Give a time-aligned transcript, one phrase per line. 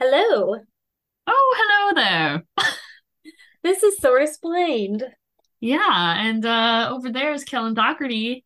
[0.00, 0.54] Hello,
[1.26, 2.44] Oh, hello there.
[3.64, 5.02] this is Sort Explained.
[5.58, 8.44] Yeah, and uh over there is Kelin Doherty.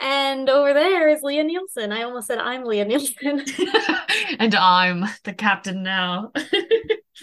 [0.00, 1.92] And over there is Leah Nielsen.
[1.92, 3.44] I almost said I'm Leah Nielsen.
[4.38, 6.32] And I'm the captain now.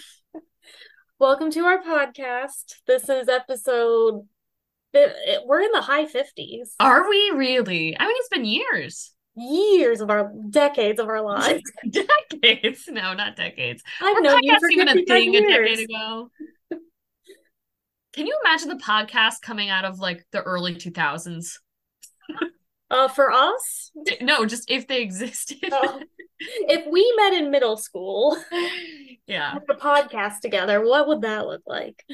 [1.18, 2.74] Welcome to our podcast.
[2.86, 4.28] This is episode,
[4.94, 6.74] we're in the high 50s.
[6.78, 7.96] Are we really?
[7.98, 9.15] I mean, it's been years.
[9.36, 11.62] Years of our, decades of our lives.
[11.90, 12.88] Decades.
[12.88, 13.82] No, not decades.
[14.00, 16.30] I've known you for even a 55 thing a decade ago?
[18.14, 21.58] Can you imagine the podcast coming out of like the early 2000s?
[22.90, 23.90] Uh, for us,
[24.22, 25.72] No, just if they existed.
[25.72, 25.98] uh,
[26.38, 28.36] if we met in middle school,
[29.26, 32.04] Yeah, with a podcast together, what would that look like?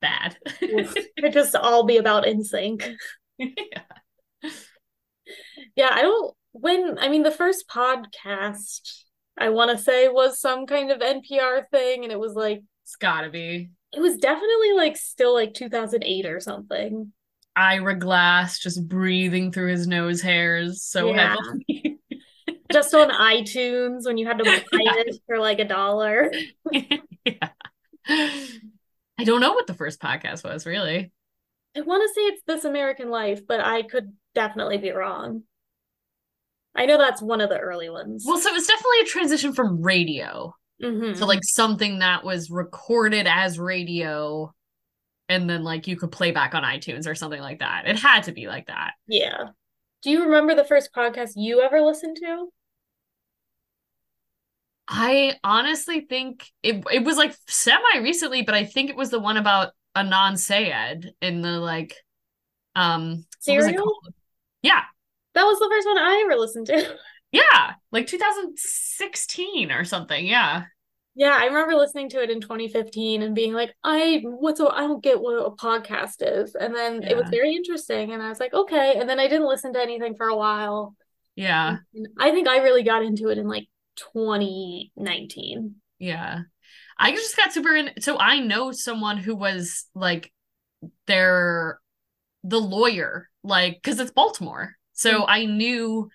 [0.00, 0.36] bad.
[0.60, 2.96] It'd just all be about NSYNC.
[3.38, 3.82] Yeah.
[5.76, 9.04] Yeah, I don't when I mean the first podcast
[9.38, 12.96] I want to say was some kind of NPR thing and it was like It's
[12.96, 13.70] gotta be.
[13.92, 17.12] it was definitely like still like 2008 or something.
[17.56, 21.36] Ira Glass just breathing through his nose hairs so Yeah.
[21.36, 21.98] heavily.
[22.72, 26.32] Just on iTunes when you had to buy it for like a dollar.
[26.72, 27.48] yeah.
[28.08, 31.12] I don't know what the first podcast was, really.
[31.76, 35.42] I want to say it's This American Life, but I could definitely be wrong.
[36.74, 38.24] I know that's one of the early ones.
[38.26, 41.16] Well, so it was definitely a transition from radio Mhm.
[41.18, 44.52] to like something that was recorded as radio
[45.28, 47.86] and then like you could play back on iTunes or something like that.
[47.86, 48.92] It had to be like that.
[49.06, 49.48] yeah.
[50.02, 52.48] Do you remember the first podcast you ever listened to?
[54.88, 59.20] I honestly think it it was like semi recently, but I think it was the
[59.20, 61.94] one about Adnan Syed in the like
[62.74, 64.00] um what was it Serial?
[64.62, 64.82] Yeah.
[65.34, 66.98] That was the first one I ever listened to.
[67.32, 70.26] Yeah, like 2016 or something.
[70.26, 70.64] Yeah.
[71.14, 74.80] Yeah, I remember listening to it in 2015 and being like, I what's a, I
[74.80, 76.54] don't get what a podcast is.
[76.54, 78.96] And then it was very interesting and I was like, okay.
[78.98, 80.94] And then I didn't listen to anything for a while.
[81.34, 81.78] Yeah.
[81.94, 83.68] And I think I really got into it in like
[84.14, 85.74] 2019.
[85.98, 86.40] Yeah.
[86.98, 90.32] I just got super in so I know someone who was like
[91.06, 91.80] their
[92.44, 94.76] the lawyer, like because it's Baltimore.
[94.92, 95.24] So Mhm.
[95.28, 96.10] I knew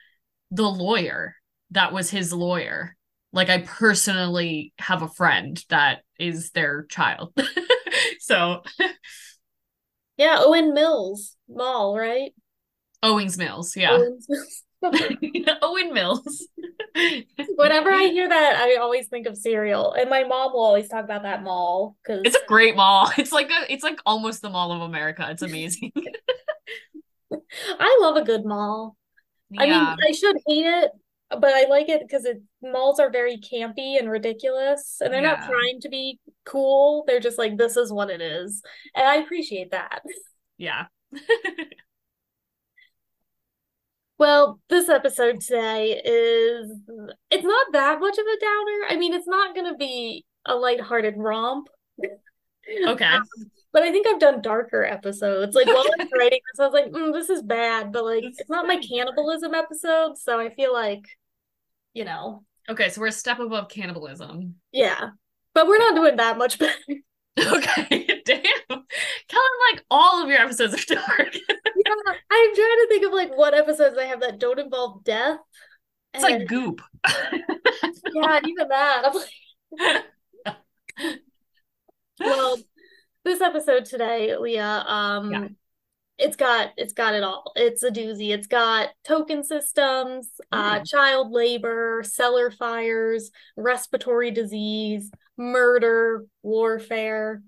[0.51, 1.35] the lawyer
[1.71, 2.95] that was his lawyer.
[3.33, 7.33] Like I personally have a friend that is their child.
[8.19, 8.63] so
[10.17, 12.33] Yeah, Owen Mills Mall, right?
[13.03, 13.91] Owings Mills, yeah.
[13.93, 14.63] Owen's Mills.
[15.61, 16.47] Owen Mills.
[17.55, 19.94] Whenever I hear that, I always think of cereal.
[19.94, 23.11] And my mom will always talk about that mall because It's a great mall.
[23.17, 25.27] It's like a, it's like almost the Mall of America.
[25.31, 25.91] It's amazing.
[27.31, 28.95] I love a good mall.
[29.57, 29.73] I mean,
[30.07, 30.91] I should hate it,
[31.29, 35.45] but I like it because it malls are very campy and ridiculous, and they're not
[35.45, 37.03] trying to be cool.
[37.07, 38.61] They're just like, this is what it is.
[38.95, 40.01] And I appreciate that.
[40.57, 40.85] Yeah.
[44.19, 46.71] Well, this episode today is
[47.29, 48.85] it's not that much of a downer.
[48.89, 51.67] I mean, it's not gonna be a lighthearted romp.
[52.88, 53.05] Okay.
[53.17, 53.23] Um,
[53.73, 55.55] But I think I've done darker episodes.
[55.55, 58.23] Like while I was writing this, I was like, mm, this is bad, but like
[58.23, 58.85] it's not my bad.
[58.89, 61.05] cannibalism episode, so I feel like,
[61.94, 64.56] you know, Okay, so we're a step above cannibalism.
[64.72, 65.09] yeah.
[65.53, 66.73] But we're not doing that much better.
[67.39, 68.44] Okay, damn.
[68.69, 71.35] Kelin, like all of your episodes are dark.
[71.35, 71.94] Yeah,
[72.31, 75.38] I'm trying to think of like what episodes I have that don't involve death.
[76.16, 76.81] It's like goop.
[77.07, 79.03] yeah, even that.
[79.06, 79.13] I'm
[79.75, 79.95] like,
[82.19, 82.57] well,
[83.27, 85.47] this episode today, Leah, um, Yeah.
[86.17, 87.51] it's got it's got it all.
[87.55, 88.33] It's a doozy.
[88.33, 97.43] It's got token systems, uh, child labor, cellar fires, respiratory disease, murder, warfare,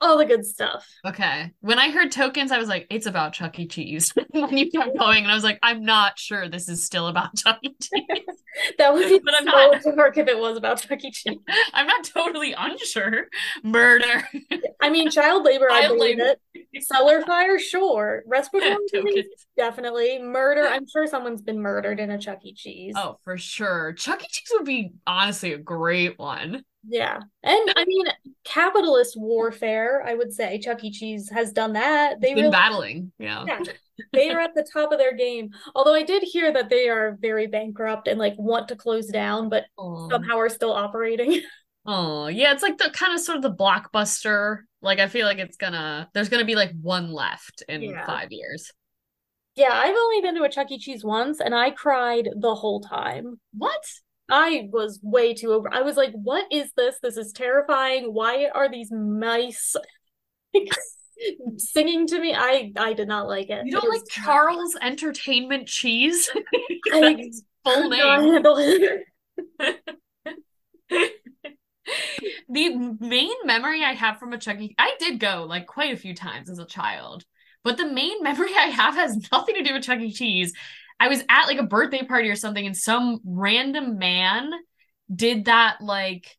[0.00, 0.86] all the good stuff.
[1.04, 1.50] Okay.
[1.60, 3.66] When I heard tokens, I was like, it's about Chuck E.
[3.66, 4.12] Cheese.
[4.30, 7.36] when you kept going, and I was like, I'm not sure this is still about
[7.36, 7.74] Chuck E.
[7.82, 8.39] Cheese.
[8.78, 9.96] That would be But I'm so not.
[9.96, 11.10] dark if it was about Chuck E.
[11.10, 11.38] Cheese.
[11.74, 13.26] I'm not totally unsure.
[13.62, 14.28] Murder.
[14.80, 16.36] I mean, child labor, I believe labor.
[16.72, 16.84] it.
[16.84, 18.22] Cellar fire, sure.
[18.26, 20.18] Respiratory disease, definitely.
[20.20, 22.54] Murder, I'm sure someone's been murdered in a Chuck E.
[22.54, 22.94] Cheese.
[22.96, 23.92] Oh, for sure.
[23.94, 24.26] Chuck E.
[24.30, 26.64] Cheese would be honestly a great one.
[26.88, 27.18] Yeah.
[27.42, 28.06] And I mean,
[28.44, 30.90] capitalist warfare, I would say Chuck E.
[30.90, 32.20] Cheese has done that.
[32.20, 33.12] They've Been really, battling.
[33.18, 33.44] Yeah.
[33.46, 33.60] yeah,
[34.12, 35.50] they are at the top of their game.
[35.74, 39.48] Although I did hear that they are very bankrupt and like want to close down,
[39.48, 40.08] but Oh.
[40.10, 41.40] somehow are still operating.
[41.86, 44.58] Oh, yeah, it's like the kind of sort of the blockbuster.
[44.82, 48.04] Like I feel like it's gonna there's gonna be like one left in Yeah.
[48.04, 48.70] five years.
[49.56, 50.78] Yeah, I've only been to a Chuck E.
[50.78, 53.40] Cheese once and I cried the whole time.
[53.56, 53.82] What?
[54.28, 55.72] I was way too over.
[55.72, 56.96] I was like, what is this?
[57.02, 58.12] This is terrifying.
[58.12, 59.74] Why are these mice
[61.56, 62.34] singing to me?
[62.34, 63.66] I I did not like it.
[63.66, 66.30] You don't It like Charles Entertainment Cheese?
[66.92, 67.30] I
[67.64, 68.42] full name.
[72.48, 74.74] the main memory I have from a Chuck E.
[74.78, 77.24] I did go like quite a few times as a child,
[77.64, 80.12] but the main memory I have has nothing to do with Chuck E.
[80.12, 80.52] Cheese.
[80.98, 84.50] I was at like a birthday party or something, and some random man
[85.14, 86.36] did that like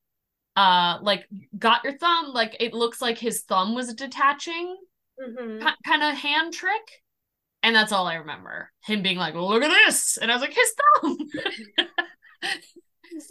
[0.56, 1.28] uh like
[1.58, 4.76] got your thumb like it looks like his thumb was detaching
[5.22, 5.62] Mhm.
[5.86, 7.04] kind of hand trick.
[7.64, 10.18] And that's all i remember him being like look at this.
[10.18, 11.18] And i was like his thumb.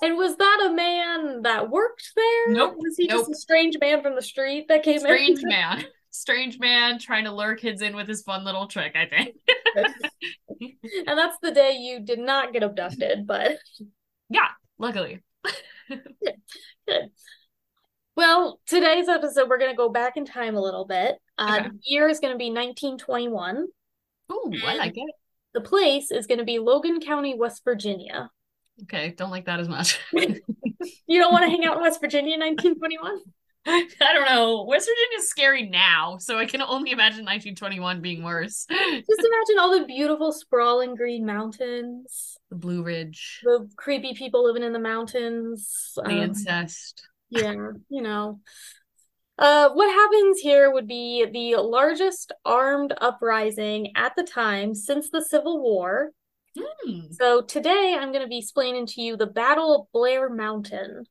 [0.03, 2.49] And was that a man that worked there?
[2.53, 3.21] Nope, Was he nope.
[3.21, 5.01] just a strange man from the street that came in?
[5.01, 5.85] Strange man.
[6.11, 9.37] Strange man trying to lure kids in with his fun little trick i think.
[11.07, 13.53] And that's the day you did not get abducted, but
[14.29, 15.23] yeah luckily
[16.91, 17.11] good.
[18.17, 21.17] Well, today's episode, we're going to go back in time a little bit.
[21.39, 21.69] Uh, Okay.
[21.69, 23.67] The year is going to be 1921.
[24.33, 25.15] Ooh, i like it
[25.55, 28.31] The place is going to be Logan County, West Virginia.
[28.83, 32.35] okay don't like that as much You don't want to hang out in West Virginia
[32.35, 33.21] in 1921?
[33.67, 34.65] I don't know.
[34.65, 38.65] West Virginia is scary now, so I can only imagine 1921 being worse.
[38.71, 44.65] Just imagine all the beautiful, sprawling green mountains, The Blue Ridge, the creepy people living
[44.65, 45.93] in the mountains.
[45.97, 47.07] the um, incest.
[47.31, 47.55] Yeah,
[47.89, 48.41] you know.
[49.39, 55.23] Uh, what happens here would be the largest armed uprising at the time since the
[55.23, 56.11] Civil War.
[56.59, 57.13] Hmm.
[57.13, 61.05] So today I'm going to be explaining to you the Battle of Blair Mountain.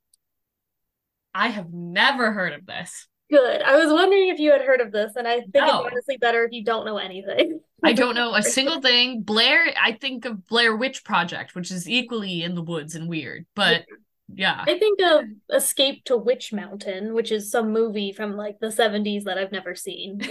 [1.33, 3.07] I have never heard of this.
[3.29, 3.61] Good.
[3.61, 5.83] I was wondering if you had heard of this, and I think No.
[5.83, 7.59] it's honestly better if you don't know anything.
[7.83, 9.21] I don't know a single thing.
[9.21, 13.45] Blair, I think of Blair Witch Project, which is equally in the woods and weird,
[13.55, 13.85] but
[14.33, 14.63] yeah.
[14.67, 19.23] I think of Escape to Witch Mountain, which is some movie from like the 70s
[19.25, 20.21] that I've never seen.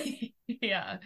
[0.60, 0.98] yeah.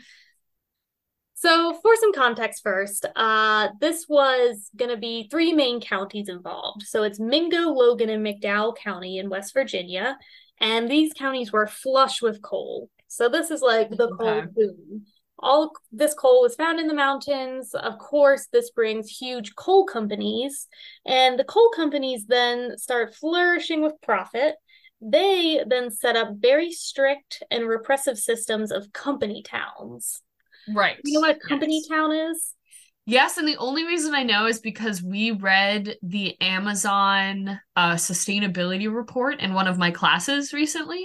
[1.35, 6.83] So, for some context first, uh, this was going to be three main counties involved.
[6.83, 10.19] So, it's Mingo, Logan, and McDowell County in West Virginia.
[10.62, 12.88] And these counties were flush with coal.
[13.09, 14.47] So, this is like the coal Okay.
[14.55, 15.05] boom.
[15.38, 17.75] All this coal was found in the mountains.
[17.75, 20.69] Of course, this brings huge coal companies.
[21.05, 24.55] And the coal companies then start flourishing with profit.
[25.00, 30.23] They then set up very strict and repressive systems of company towns.
[30.69, 30.97] Right.
[31.03, 31.88] You know what a company Yes.
[31.88, 32.55] town is?
[33.04, 38.93] Yes, and the only reason I know is because we read the Amazon uh, sustainability
[38.93, 41.04] report in one of my classes recently.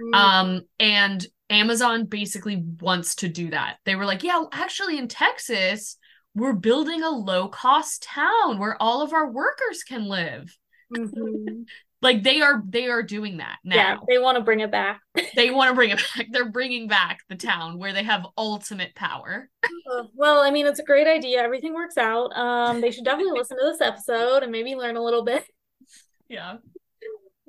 [0.00, 0.14] Mm.
[0.14, 3.76] Um, and Amazon basically wants to do that.
[3.84, 5.98] They were like, yeah, actually, in Texas,
[6.34, 10.56] we're building a low cost town where all of our workers can live.
[10.94, 11.66] Mhm.
[12.04, 13.76] Like they are, they are doing that now.
[13.76, 15.00] Yeah, they want to bring it back.
[15.34, 16.26] They want to bring it back.
[16.30, 19.48] They're bringing back the town where they have ultimate power.
[19.64, 21.42] Uh, well, I mean, it's a great idea.
[21.42, 22.36] Everything works out.
[22.36, 25.44] Um, they should definitely listen to this episode and maybe learn a little bit.
[26.26, 26.56] Yeah.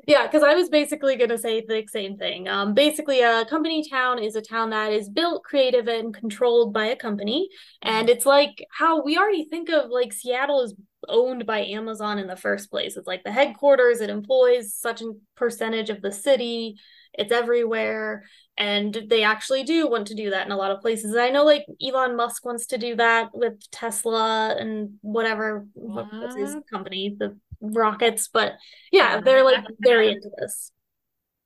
[0.08, 2.48] Yeah, because I was basically going to say the same thing.
[2.48, 6.88] Um, basically, a company town is a town that is built, creative, and controlled by
[6.88, 7.50] a company.
[7.82, 10.76] And it's like how we already think of like Seattle is
[11.08, 12.98] owned by Amazon in the first place.
[12.98, 16.78] It's like the headquarters, it employs such a percentage of the city,
[17.14, 18.26] it's everywhere.
[18.58, 21.12] And they actually do want to do that in a lot of places.
[21.12, 26.14] And I know like Elon Musk wants to do that with Tesla and whatever what-
[26.14, 28.28] what's his company, the rockets.
[28.28, 28.54] But
[28.92, 30.72] yeah, they're like very into this.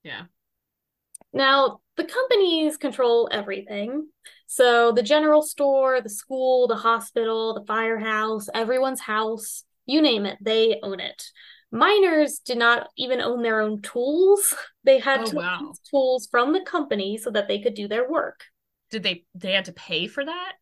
[0.04, 0.24] Yeah.
[1.34, 4.08] Now, the companies control everything.
[4.52, 10.40] So the general store, the school, the hospital, the firehouse, everyone's house, you name it,
[10.42, 11.24] they own it.
[11.72, 14.56] Miners did not even own their own tools.
[14.86, 15.78] They had Oh, to wow.
[15.92, 18.46] tools from the company so that they could do their work.
[18.92, 20.54] Did they, they had to pay for that?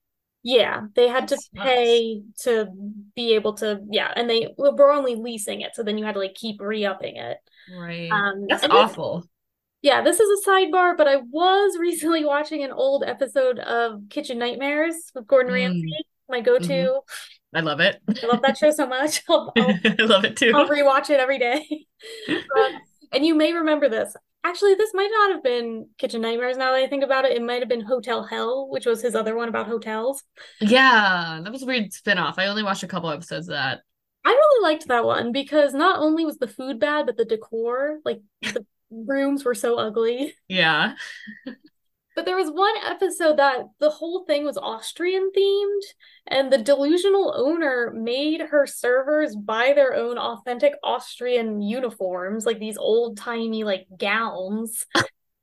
[0.44, 2.68] Yeah, they had That to pay to
[3.16, 6.20] be able to, yeah, and they were only leasing it, so then you had to
[6.20, 7.38] like keep re-upping it.
[7.68, 8.26] Right.
[8.26, 9.26] Um, That's awful.
[9.82, 14.40] Yeah, this is a sidebar, but I was recently watching an old episode of Kitchen
[14.40, 15.56] Nightmares with Gordon Mm.
[15.56, 17.02] Ramsay, my go-to.
[17.54, 18.02] I love it.
[18.22, 19.24] I love that show so much.
[19.30, 20.52] I'll, I'll, I love it too.
[20.54, 21.66] I'll rewatch it every day.
[22.28, 22.70] Uh,
[23.14, 24.16] and you may remember this.
[24.44, 27.36] Actually, this might not have been Kitchen Nightmares now that I think about it.
[27.36, 30.24] It might have been Hotel Hell, which was his other one about hotels.
[30.60, 32.38] Yeah, that was a weird spin-off.
[32.38, 33.82] I only watched a couple episodes of that.
[34.26, 38.00] I really liked that one because not only was the food bad, but the decor,
[38.06, 40.34] like the rooms were so ugly.
[40.48, 40.94] Yeah.
[42.16, 45.82] But there was one episode that the whole thing was Austrian themed,
[46.26, 52.76] and the delusional owner made her servers buy their own authentic Austrian uniforms, like these
[52.76, 54.88] old timey like gowns.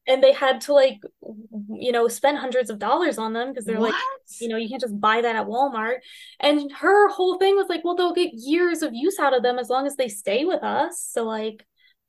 [0.06, 1.00] and they had to like
[1.70, 3.92] you know spend hundreds of dollars on them because they're what?
[3.92, 4.02] like
[4.40, 5.96] you know you can't just buy that at walmart
[6.40, 9.58] and her whole thing was like well they'll get years of use out of them
[9.58, 11.64] as long as they stay with us so like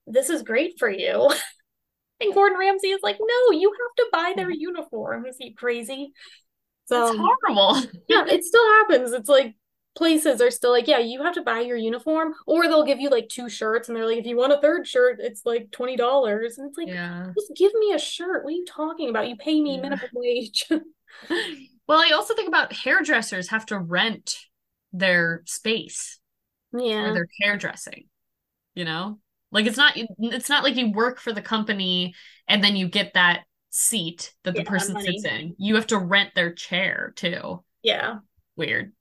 [0.07, 1.29] this is great for you
[2.21, 4.57] and gordon ramsay is like no you have to buy their mm.
[4.57, 6.11] uniforms you crazy
[6.85, 7.75] so That's horrible
[8.07, 9.55] yeah it still happens it's like
[9.95, 13.09] places are still like, yeah, you have to buy your uniform, or they'll give you
[13.09, 15.95] like two shirts, and they're like, if you want a third shirt, it's like twenty
[15.95, 17.27] dollars, and it's like, yeah.
[17.33, 18.43] just give me a shirt.
[18.43, 19.27] What are you talking about?
[19.27, 19.81] You pay me yeah.
[19.81, 20.67] minimum wage.
[21.87, 24.37] well, I also think about hairdressers have to rent
[24.93, 26.19] their space,
[26.73, 28.05] yeah, for their hairdressing.
[28.75, 29.19] You know,
[29.51, 32.13] like it's not it's not like you work for the company
[32.47, 35.05] and then you get that seat that the yeah, person money.
[35.05, 35.55] sits in.
[35.57, 37.63] You have to rent their chair too.
[37.83, 38.19] Yeah.
[38.55, 38.93] Weird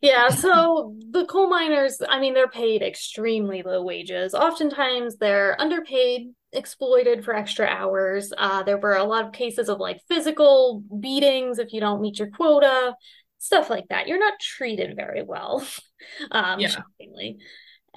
[0.00, 4.34] yeah, so the coal miners, I mean, they're paid extremely low wages.
[4.34, 8.32] Oftentimes they're underpaid, exploited for extra hours.
[8.36, 12.18] Uh, there were a lot of cases of like physical beatings if you don't meet
[12.18, 12.94] your quota,
[13.38, 14.06] stuff like that.
[14.06, 15.66] You're not treated very well,
[16.30, 16.68] um, yeah.
[16.68, 17.38] shockingly.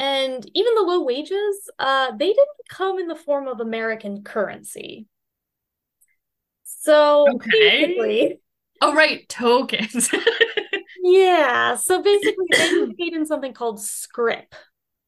[0.01, 5.05] And even the low wages, uh, they didn't come in the form of American currency.
[6.63, 7.85] So okay.
[7.85, 8.39] basically,
[8.81, 9.29] Oh, right.
[9.29, 10.09] Tokens.
[11.03, 11.75] yeah.
[11.75, 14.55] So basically, they were paid in something called scrip,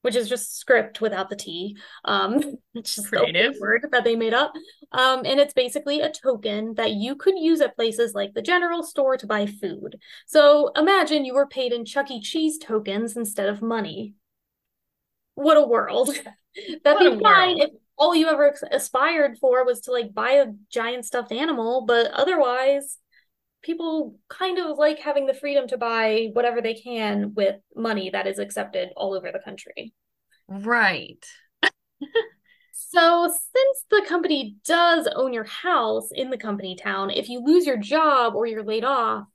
[0.03, 1.75] which is just script without the T.
[2.05, 4.53] Um, it's just creative word that they made up.
[4.91, 8.83] Um, and it's basically a token that you could use at places like the general
[8.83, 9.99] store to buy food.
[10.27, 12.21] So imagine you were paid in Chuck E.
[12.21, 14.13] Cheese tokens instead of money.
[15.35, 16.09] What a world.
[16.83, 21.05] That'd be fine if all you ever aspired for was to like buy a giant
[21.05, 22.97] stuffed animal, but otherwise
[23.63, 28.27] people kind of like having the freedom to buy whatever they can with money that
[28.27, 29.93] is accepted all over the country.
[30.47, 31.25] Right.
[32.73, 37.65] so, since the company does own your house in the company town, if you lose
[37.65, 39.27] your job or you're laid off,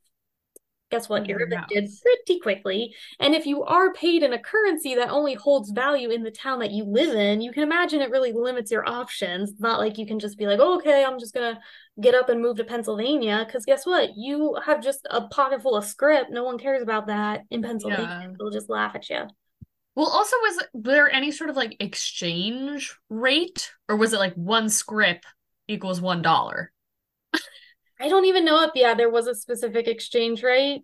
[0.90, 1.26] guess what?
[1.26, 1.52] You're mm-hmm.
[1.52, 2.94] evicted pretty quickly.
[3.20, 6.60] And if you are paid in a currency that only holds value in the town
[6.60, 9.50] that you live in, you can imagine it really limits your options.
[9.50, 11.60] It's not like you can just be like, oh, okay, I'm just going to
[12.00, 13.44] get up and move to Pennsylvania.
[13.46, 14.10] Because guess what?
[14.16, 16.30] You have just a pocket full of script.
[16.30, 18.28] No one cares about that in Pennsylvania.
[18.28, 18.32] Yeah.
[18.38, 19.26] They'll just laugh at you.
[19.94, 24.68] Well, also, was there any sort of like exchange rate, or was it like one
[24.68, 25.26] script
[25.66, 26.72] equals one dollar?
[28.00, 30.82] I don't even know if yeah there was a specific exchange rate.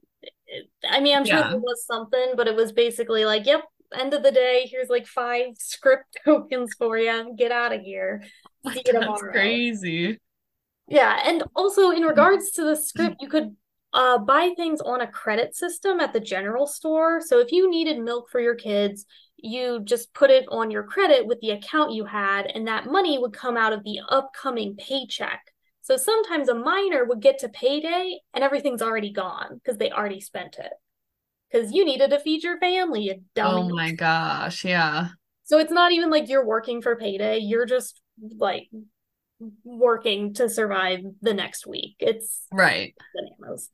[0.89, 1.51] I mean, I'm sure yeah.
[1.51, 3.63] there was something, but it was basically like, yep,
[3.95, 7.35] end of the day, here's like five script tokens for you.
[7.37, 8.23] Get out of here.
[8.73, 10.19] See you That's crazy.
[10.89, 13.57] Yeah, and also in regards to the script, you could
[13.95, 17.21] uh, buy things on a credit system at the general store.
[17.23, 19.07] So if you needed milk for your kids,
[19.37, 23.19] you just put it on your credit with the account you had, and that money
[23.19, 25.54] would come out of the upcoming paycheck.
[25.85, 30.19] So sometimes a miner would get to payday and everything's already gone because they already
[30.19, 30.73] spent it.
[31.53, 33.71] Because you needed to feed your family, you dummy.
[33.71, 35.09] Oh my gosh, yeah.
[35.45, 38.01] So it's not even like you're working for payday, you're just
[38.39, 38.71] like
[39.63, 41.97] working to survive the next week.
[41.99, 42.95] It's right.
[43.15, 43.69] Bananas.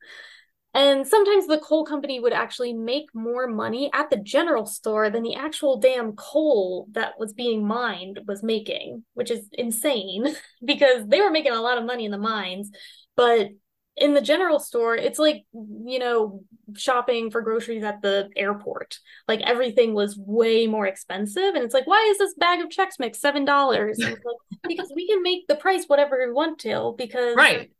[0.72, 5.24] And sometimes the coal company would actually make more money at the general store than
[5.24, 10.26] the actual damn coal that was being mined was making, which is insane
[10.64, 12.70] because they were making a lot of money in the mines.
[13.16, 13.48] But
[13.96, 16.44] in the general store, it's like, you know,
[16.76, 19.00] shopping for groceries at the airport.
[19.26, 21.54] Like everything was way more expensive.
[21.54, 23.98] And it's like, why is this bag of Chex Mix $7?
[23.98, 24.18] Like,
[24.68, 27.70] because we can make the price whatever we want to because right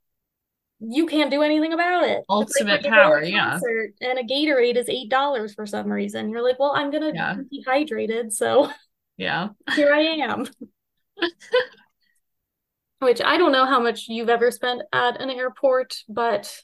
[0.80, 2.25] you can't do anything about it.
[2.28, 3.60] Ultimate like power, yeah.
[4.00, 6.30] And a Gatorade is eight dollars for some reason.
[6.30, 7.34] You're like, well, I'm gonna yeah.
[7.34, 8.70] be dehydrated, so
[9.16, 10.46] yeah, here I am.
[13.00, 16.54] Which I don't know how much you've ever spent at an airport, but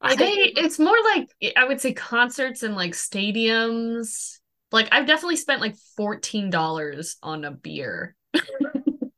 [0.00, 4.38] I, I it's more like I would say concerts and like stadiums.
[4.72, 8.14] Like I've definitely spent like fourteen dollars on a beer.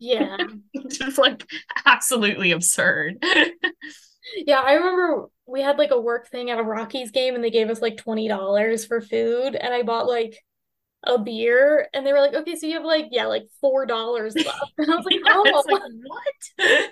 [0.00, 0.37] Yeah.
[0.73, 1.49] It's just like
[1.85, 3.23] absolutely absurd.
[4.47, 7.50] yeah, I remember we had like a work thing at a Rockies game and they
[7.50, 10.38] gave us like $20 for food and I bought like
[11.04, 14.35] a beer and they were like, okay, so you have like, yeah, like four dollars
[14.35, 14.49] left.
[14.78, 16.90] And I was like, yeah, oh like, what?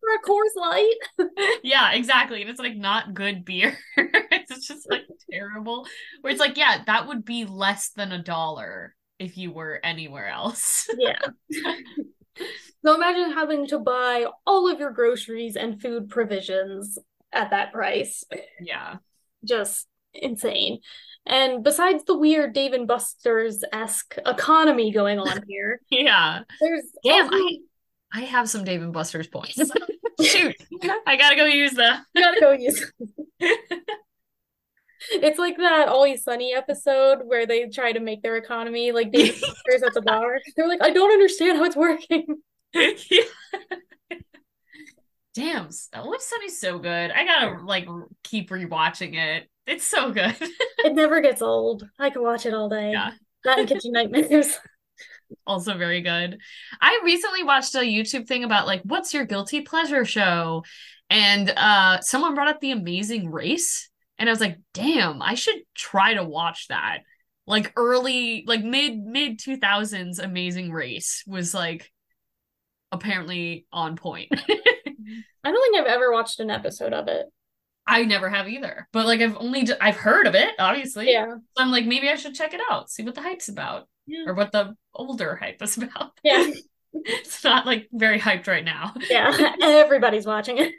[0.00, 1.58] for a Coors Light?
[1.62, 2.40] yeah, exactly.
[2.42, 3.76] And it's like not good beer.
[3.96, 5.86] it's just like terrible.
[6.20, 10.28] Where it's like, yeah, that would be less than a dollar if you were anywhere
[10.28, 10.88] else.
[10.98, 11.18] yeah.
[12.84, 16.98] So imagine having to buy all of your groceries and food provisions
[17.32, 18.24] at that price.
[18.60, 18.96] Yeah.
[19.44, 20.80] Just insane.
[21.26, 27.24] And besides the weird Dave and Buster's esque economy going on here, yeah, there's damn.
[27.26, 27.58] Also- I
[28.12, 29.60] I have some Dave and Buster's points.
[30.22, 30.56] Shoot,
[31.06, 32.04] I gotta go use them.
[32.16, 32.90] gotta go use.
[35.12, 39.42] it's like that Always Sunny episode where they try to make their economy like Dave
[39.42, 40.38] at the bar.
[40.56, 42.26] They're like, I don't understand how it's working.
[42.74, 43.22] yeah.
[45.34, 47.10] Damn, Always Sunny's so good.
[47.10, 47.86] I gotta like
[48.24, 49.48] keep rewatching it.
[49.66, 50.34] It's so good.
[50.78, 51.88] it never gets old.
[51.98, 52.90] I can watch it all day.
[52.90, 53.12] Yeah.
[53.44, 54.58] That and Kitchen Nightmares.
[55.46, 56.38] Also very good.
[56.80, 60.64] I recently watched a YouTube thing about like what's your guilty pleasure show?
[61.08, 63.89] And uh someone brought up the amazing race.
[64.20, 66.98] And I was like, damn, I should try to watch that.
[67.46, 71.90] Like early, like mid mid 2000s amazing race was like
[72.92, 74.28] apparently on point.
[74.32, 77.26] I don't think I've ever watched an episode of it.
[77.86, 78.86] I never have either.
[78.92, 81.10] But like I've only I've heard of it, obviously.
[81.10, 81.30] Yeah.
[81.56, 83.88] So I'm like maybe I should check it out, see what the hype's about.
[84.06, 84.24] Yeah.
[84.26, 86.12] Or what the older hype is about.
[86.22, 86.50] Yeah.
[86.92, 88.92] it's not like very hyped right now.
[89.08, 89.54] Yeah.
[89.62, 90.74] Everybody's watching it.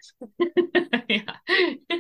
[1.10, 1.98] yeah.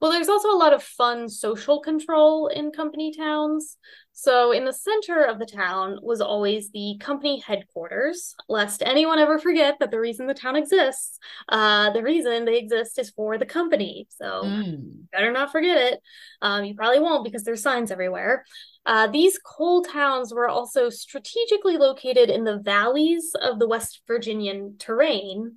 [0.00, 3.78] Well, there's also a lot of fun social control in company towns.
[4.16, 9.38] So, in the center of the town was always the company headquarters, lest anyone ever
[9.38, 13.46] forget that the reason the town exists, uh, the reason they exist is for the
[13.46, 14.06] company.
[14.10, 15.10] So, mm.
[15.10, 16.00] better not forget it.
[16.42, 18.44] Um, you probably won't because there's signs everywhere.
[18.86, 24.76] Uh, these coal towns were also strategically located in the valleys of the West Virginian
[24.78, 25.56] terrain,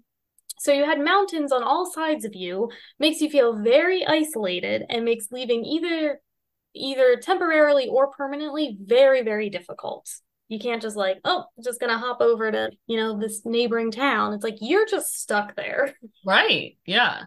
[0.59, 5.05] so you had mountains on all sides of you, makes you feel very isolated and
[5.05, 6.21] makes leaving either
[6.75, 10.09] either temporarily or permanently very very difficult.
[10.47, 13.91] You can't just like, oh, just going to hop over to, you know, this neighboring
[13.91, 14.33] town.
[14.33, 15.93] It's like you're just stuck there.
[16.25, 16.77] Right.
[16.85, 17.23] Yeah.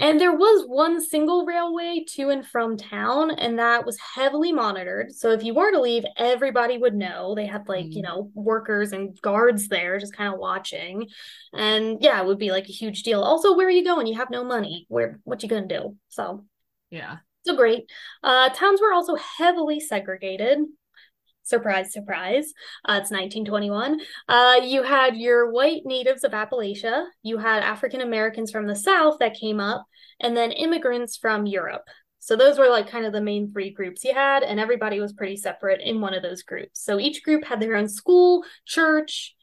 [0.00, 5.12] And there was one single railway to and from town, and that was heavily monitored.
[5.12, 7.34] So if you were to leave, everybody would know.
[7.36, 7.92] They had like, mm.
[7.94, 11.06] you know, workers and guards there just kind of watching.
[11.52, 13.22] And yeah, it would be like a huge deal.
[13.22, 14.08] Also, where are you going?
[14.08, 14.86] You have no money.
[14.88, 15.96] Where what you gonna do?
[16.08, 16.44] So
[16.90, 17.18] yeah.
[17.46, 17.88] So great.
[18.22, 20.58] Uh, towns were also heavily segregated
[21.44, 22.52] surprise, surprise.
[22.84, 24.00] Uh, it's 1921.
[24.28, 29.18] Uh, you had your white natives of Appalachia, you had African Americans from the South
[29.20, 29.86] that came up,
[30.20, 31.84] and then immigrants from Europe.
[32.18, 35.12] So those were like kind of the main three groups you had, and everybody was
[35.12, 36.82] pretty separate in one of those groups.
[36.82, 39.34] So each group had their own school, church,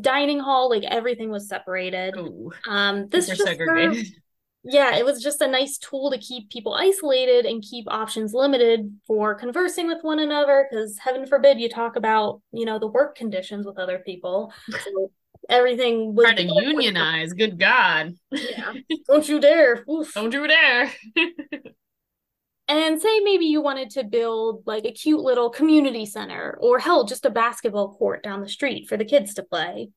[0.00, 2.14] dining hall, like everything was separated.
[2.16, 4.06] Ooh, um, this just segregated.
[4.06, 4.20] Served,
[4.68, 8.98] yeah, it was just a nice tool to keep people isolated and keep options limited
[9.06, 10.66] for conversing with one another.
[10.68, 14.52] Because heaven forbid you talk about, you know, the work conditions with other people.
[14.70, 15.12] So
[15.48, 17.32] everything was trying to unionize.
[17.32, 18.14] Good God!
[18.32, 18.72] Yeah,
[19.06, 19.84] don't you dare!
[19.88, 20.12] Oof.
[20.14, 20.90] Don't you dare!
[22.68, 27.04] and say maybe you wanted to build like a cute little community center, or hell,
[27.04, 29.90] just a basketball court down the street for the kids to play.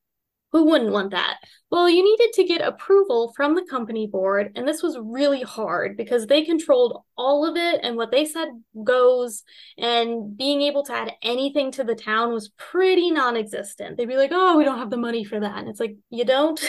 [0.52, 1.36] Who wouldn't want that?
[1.70, 5.96] Well, you needed to get approval from the company board, and this was really hard
[5.96, 8.48] because they controlled all of it, and what they said
[8.82, 9.44] goes.
[9.78, 13.96] And being able to add anything to the town was pretty non existent.
[13.96, 15.58] They'd be like, oh, we don't have the money for that.
[15.58, 16.60] And it's like, you don't?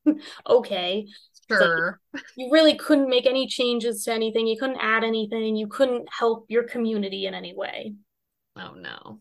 [0.48, 1.06] okay.
[1.48, 2.00] Sure.
[2.14, 4.46] So you really couldn't make any changes to anything.
[4.46, 5.56] You couldn't add anything.
[5.56, 7.94] You couldn't help your community in any way.
[8.56, 9.20] Oh, no.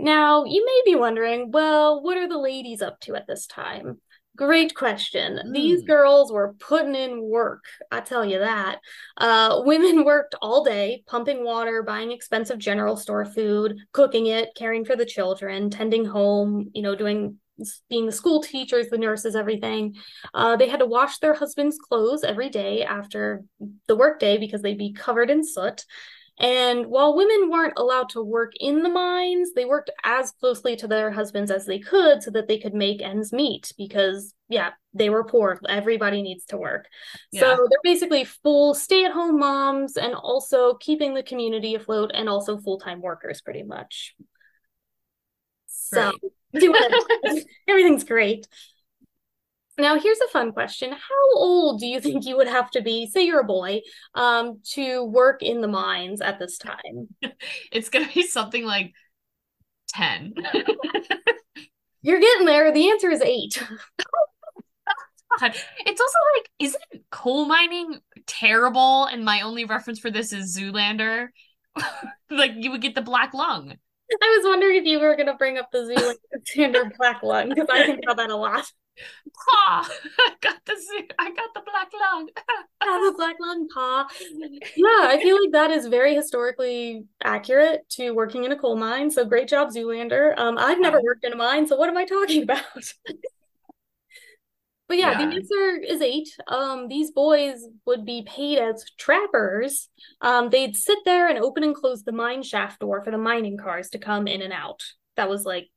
[0.00, 4.00] Now, you may be wondering, well, what are the ladies up to at this time?
[4.36, 5.40] Great question.
[5.44, 5.52] Mm.
[5.52, 8.78] These girls were putting in work, I tell you that.
[9.16, 14.84] Uh, women worked all day, pumping water, buying expensive general store food, cooking it, caring
[14.84, 17.40] for the children, tending home, you know, doing
[17.90, 19.96] being the school teachers, the nurses, everything.
[20.32, 23.42] Uh, they had to wash their husband's clothes every day after
[23.88, 25.84] the workday because they'd be covered in soot.
[26.40, 30.86] And while women weren't allowed to work in the mines, they worked as closely to
[30.86, 35.10] their husbands as they could so that they could make ends meet because, yeah, they
[35.10, 35.60] were poor.
[35.68, 36.86] Everybody needs to work.
[37.32, 37.40] Yeah.
[37.40, 42.28] So they're basically full stay at home moms and also keeping the community afloat and
[42.28, 44.14] also full time workers, pretty much.
[45.66, 46.12] So,
[47.68, 48.46] everything's great.
[49.78, 50.90] Now, here's a fun question.
[50.90, 53.82] How old do you think you would have to be, say you're a boy,
[54.14, 57.08] um, to work in the mines at this time?
[57.70, 58.92] It's going to be something like
[59.88, 60.34] 10.
[62.02, 62.72] you're getting there.
[62.72, 63.62] The answer is eight.
[65.40, 69.04] it's also like, isn't coal mining terrible?
[69.04, 71.28] And my only reference for this is Zoolander.
[72.30, 73.76] like, you would get the black lung.
[74.10, 76.10] I was wondering if you were going to bring up the
[76.56, 78.64] Zoolander black lung because I think about that a lot.
[79.34, 80.74] Pa, I got the
[81.18, 82.28] I got the black lung.
[82.82, 84.08] Have the black lung, pa.
[84.76, 89.10] Yeah, I feel like that is very historically accurate to working in a coal mine.
[89.10, 90.38] So great job, Zoolander.
[90.38, 92.62] Um, I've never worked in a mine, so what am I talking about?
[94.88, 96.30] But yeah, yeah, the answer is eight.
[96.46, 99.90] Um, these boys would be paid as trappers.
[100.22, 103.58] Um, they'd sit there and open and close the mine shaft door for the mining
[103.58, 104.82] cars to come in and out.
[105.16, 105.68] That was like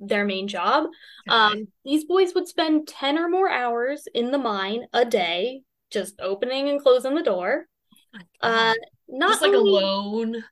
[0.00, 0.86] their main job.
[1.28, 6.20] Um, these boys would spend 10 or more hours in the mine a day, just
[6.20, 7.66] opening and closing the door.
[8.40, 8.74] Uh,
[9.08, 9.82] not just like only...
[9.82, 10.44] alone.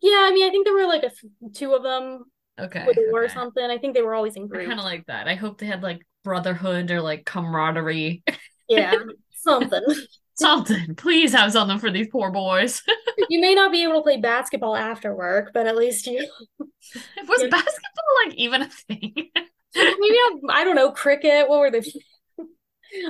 [0.00, 1.10] Yeah, I mean, I think there were like a
[1.54, 2.24] two of them.
[2.58, 2.86] Okay.
[3.12, 3.32] Or okay.
[3.32, 3.64] something.
[3.64, 4.66] I think they were always in groups.
[4.66, 5.28] Kind of like that.
[5.28, 8.22] I hope they had like brotherhood or like camaraderie.
[8.68, 8.94] Yeah,
[9.34, 9.82] something.
[10.40, 10.94] Something.
[10.96, 12.82] Please have something for these poor boys.
[13.28, 16.28] you may not be able to play basketball after work, but at least you.
[16.58, 19.12] Was basketball like even a thing?
[19.14, 21.48] Maybe I don't know cricket.
[21.48, 21.82] What were they?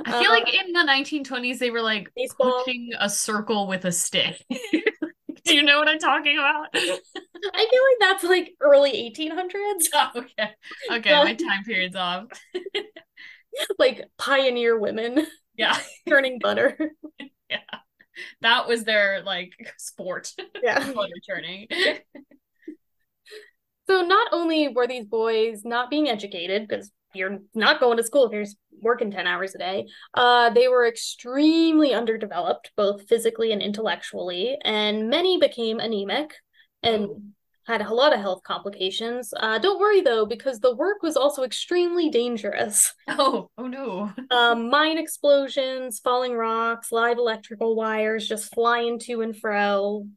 [0.05, 2.63] I feel uh, like in the 1920s they were like baseball.
[2.63, 4.45] pushing a circle with a stick.
[5.43, 6.67] Do you know what I'm talking about?
[6.73, 9.85] I feel like that's like early 1800s.
[9.93, 10.51] Oh, okay.
[10.91, 12.25] Okay, my time period's off.
[13.79, 15.25] like pioneer women.
[15.55, 15.77] Yeah.
[16.09, 16.77] turning butter.
[17.49, 17.79] Yeah.
[18.39, 20.31] That was their like sport.
[20.63, 20.79] Yeah.
[20.93, 21.67] butter turning.
[23.89, 28.25] So not only were these boys not being educated because you're not going to school
[28.25, 28.45] if you're
[28.81, 29.87] working 10 hours a day.
[30.13, 36.33] Uh, they were extremely underdeveloped, both physically and intellectually, and many became anemic
[36.83, 37.21] and oh.
[37.71, 39.33] Had a lot of health complications.
[39.37, 42.93] Uh, don't worry though, because the work was also extremely dangerous.
[43.07, 44.11] Oh, oh no.
[44.31, 50.07] um, mine explosions, falling rocks, live electrical wires just flying to and fro.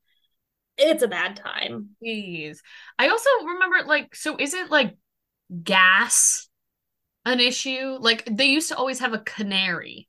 [0.79, 1.90] It's a bad time.
[2.05, 2.59] Jeez.
[2.99, 4.97] I also remember, like, so is it like
[5.62, 6.49] gas
[7.25, 7.97] an issue.
[8.01, 10.09] Like they used to always have a canary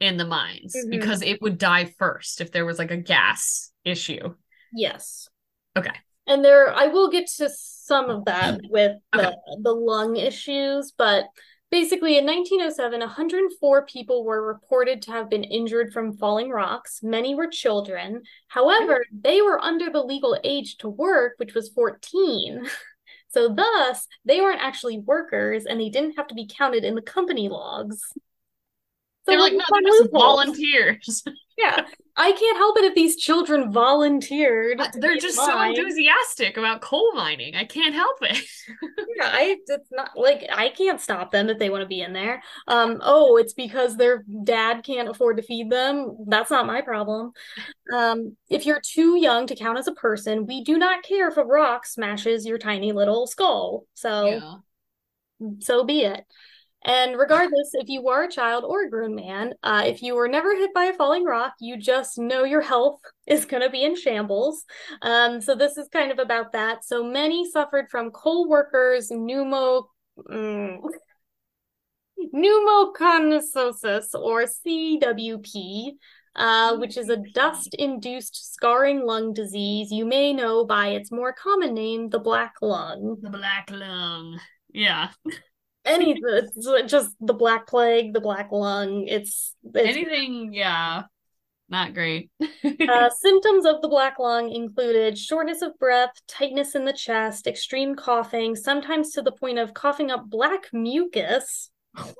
[0.00, 0.90] in the mines mm-hmm.
[0.90, 4.34] because it would die first if there was like a gas issue.
[4.72, 5.28] Yes.
[5.76, 5.94] Okay.
[6.26, 8.72] And there I will get to some of that mm-hmm.
[8.72, 11.26] with the, the lung issues, but
[11.70, 17.00] basically in 1907 104 people were reported to have been injured from falling rocks.
[17.02, 18.22] Many were children.
[18.48, 19.18] However mm-hmm.
[19.22, 22.66] they were under the legal age to work which was 14
[23.34, 27.02] So thus, they weren't actually workers and they didn't have to be counted in the
[27.02, 28.00] company logs.
[29.26, 31.24] They're like, no, they're just volunteers.
[31.58, 31.86] yeah.
[32.16, 34.80] I can't help it if these children volunteered.
[34.94, 37.56] They're just so enthusiastic about coal mining.
[37.56, 38.38] I can't help it.
[39.16, 42.12] yeah, I it's not like I can't stop them if they want to be in
[42.12, 42.40] there.
[42.68, 46.16] Um, oh, it's because their dad can't afford to feed them.
[46.28, 47.32] That's not my problem.
[47.92, 51.36] Um, if you're too young to count as a person, we do not care if
[51.36, 53.86] a rock smashes your tiny little skull.
[53.94, 55.56] So yeah.
[55.58, 56.24] so be it.
[56.84, 60.28] And regardless if you are a child or a grown man, uh, if you were
[60.28, 63.84] never hit by a falling rock, you just know your health is going to be
[63.84, 64.64] in shambles.
[65.02, 66.84] Um, so this is kind of about that.
[66.84, 69.84] So many suffered from coal workers pneumo.
[70.30, 70.78] Mm,
[72.34, 75.92] pneumoconiosis or CWP,
[76.36, 81.32] uh, which is a dust induced scarring lung disease you may know by its more
[81.32, 83.16] common name, the black lung.
[83.20, 84.38] The black lung.
[84.72, 85.10] Yeah.
[85.84, 91.04] any it's just the black plague the black lung it's, it's anything yeah.
[91.68, 92.30] Not great.
[92.64, 97.94] Uh, symptoms of the black lung included shortness of breath tightness in the chest extreme
[97.94, 101.70] coughing sometimes to the point of coughing up black mucus.
[101.96, 102.12] Oh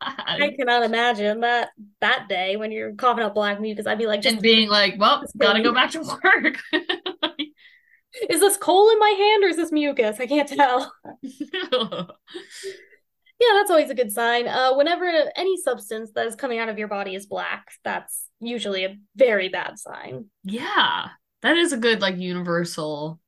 [0.00, 3.86] I cannot imagine that that day when you're coughing up black mucus.
[3.86, 6.58] I'd be like, just and being like, well, gotta go back to work.
[8.28, 10.18] is this coal in my hand or is this mucus?
[10.20, 10.92] I can't tell.
[11.22, 12.04] yeah,
[13.40, 14.48] that's always a good sign.
[14.48, 18.84] Uh, whenever any substance that is coming out of your body is black, that's usually
[18.84, 20.26] a very bad sign.
[20.44, 21.08] Yeah,
[21.42, 23.20] that is a good like universal.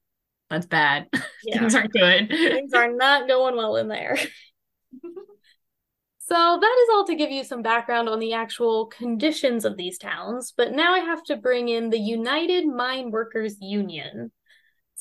[0.50, 1.08] That's bad.
[1.44, 1.58] Yeah.
[1.58, 2.28] Things aren't good.
[2.28, 4.16] Things are not going well in there.
[6.24, 9.98] So that is all to give you some background on the actual conditions of these
[9.98, 14.32] towns, but now I have to bring in the United Mine Workers Union.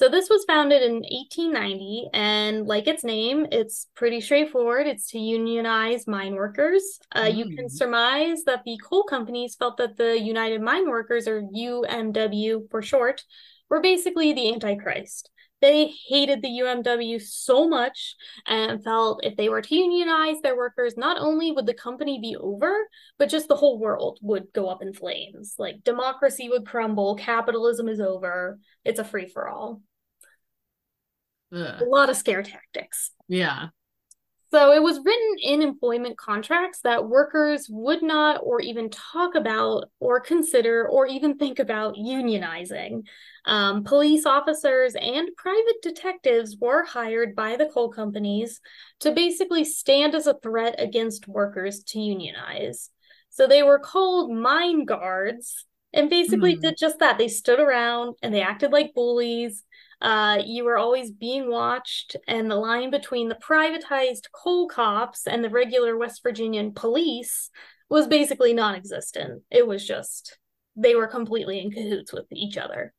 [0.02, 4.88] So this was founded in 1890, and like its name, it's pretty straightforward.
[4.88, 6.98] It's to unionize mine workers.
[7.12, 7.36] Uh, mm.
[7.36, 7.72] You can mm.
[7.72, 13.22] surmise that the coal companies felt that the United Mine Workers, or UMW for short,
[13.70, 15.30] were basically the Antichrist.
[15.62, 18.16] They hated the UMW so much
[18.48, 22.36] and felt if they were to unionize their workers, not only would the company be
[22.36, 22.76] over,
[23.20, 25.54] but just the whole world would go up in flames.
[25.60, 29.84] Like democracy would crumble, capitalism is over, it's a free for all.
[31.52, 33.12] A lot of scare tactics.
[33.28, 33.68] Yeah.
[34.52, 39.86] So it was written in employment contracts that workers would not or even talk about
[40.02, 43.04] or consider or even think about unionizing.
[43.46, 48.60] Um, police officers and private detectives were hired by the coal companies
[49.00, 52.90] to basically stand as a threat against workers to unionize.
[53.30, 56.62] So they were called mine guards and basically mm.
[56.62, 57.18] did just that.
[57.18, 59.64] They stood around and they acted like bullies
[60.02, 65.44] uh, you were always being watched, and the line between the privatized coal cops and
[65.44, 67.50] the regular West Virginian police
[67.90, 69.44] was basically non existent.
[69.52, 70.38] It was just,
[70.76, 72.94] they were completely in cahoots with each other.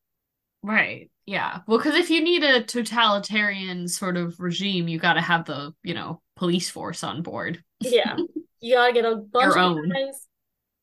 [0.62, 1.10] Right.
[1.26, 1.60] Yeah.
[1.66, 5.74] Well, because if you need a totalitarian sort of regime, you got to have the,
[5.82, 7.62] you know, police force on board.
[7.80, 8.16] yeah.
[8.60, 9.88] You got to get a bunch Your of own.
[9.88, 10.28] guys,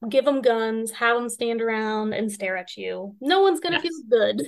[0.09, 3.15] give them guns, have them stand around and stare at you.
[3.21, 3.93] No one's going to yes.
[3.93, 4.47] feel good.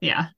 [0.00, 0.28] Yeah.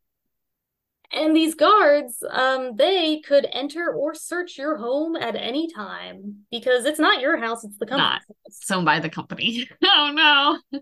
[1.12, 6.87] And these guards, um, they could enter or search your home at any time because
[6.87, 8.22] it's not your house, it's the company's
[8.68, 9.68] not owned by the company.
[9.85, 10.81] oh no.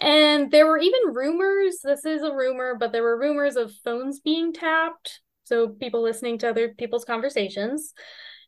[0.00, 4.20] and there were even rumors, this is a rumor, but there were rumors of phones
[4.20, 5.20] being tapped.
[5.44, 7.92] So people listening to other people's conversations.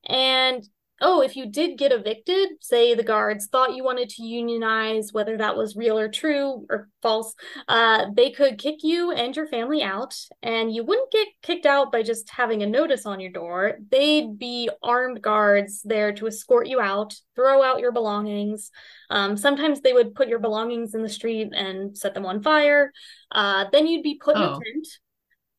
[0.07, 0.62] And
[1.02, 5.36] oh, if you did get evicted, say the guards thought you wanted to unionize, whether
[5.36, 7.34] that was real or true or false,
[7.68, 10.14] uh, they could kick you and your family out.
[10.42, 13.78] And you wouldn't get kicked out by just having a notice on your door.
[13.90, 18.70] They'd be armed guards there to escort you out, throw out your belongings.
[19.10, 22.92] Um, sometimes they would put your belongings in the street and set them on fire.
[23.30, 24.40] Uh, then you'd be put oh.
[24.40, 24.60] in a oh.
[24.60, 24.88] tent.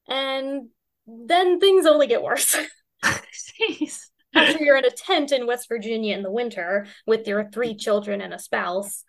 [0.08, 0.70] And
[1.06, 2.56] then things only get worse.
[3.04, 7.76] Jeez after you're in a tent in West Virginia in the winter with your three
[7.76, 9.04] children and a spouse,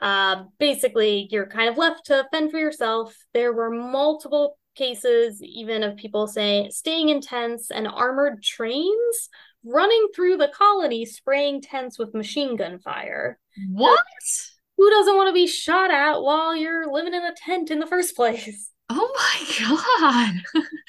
[0.00, 3.16] uh, basically you're kind of left to fend for yourself.
[3.34, 9.28] There were multiple cases, even of people saying staying in tents and armored trains
[9.64, 13.38] running through the colony, spraying tents with machine gun fire.
[13.70, 14.00] What?
[14.22, 17.80] So, who doesn't want to be shot at while you're living in a tent in
[17.80, 18.70] the first place?
[18.88, 20.32] Oh my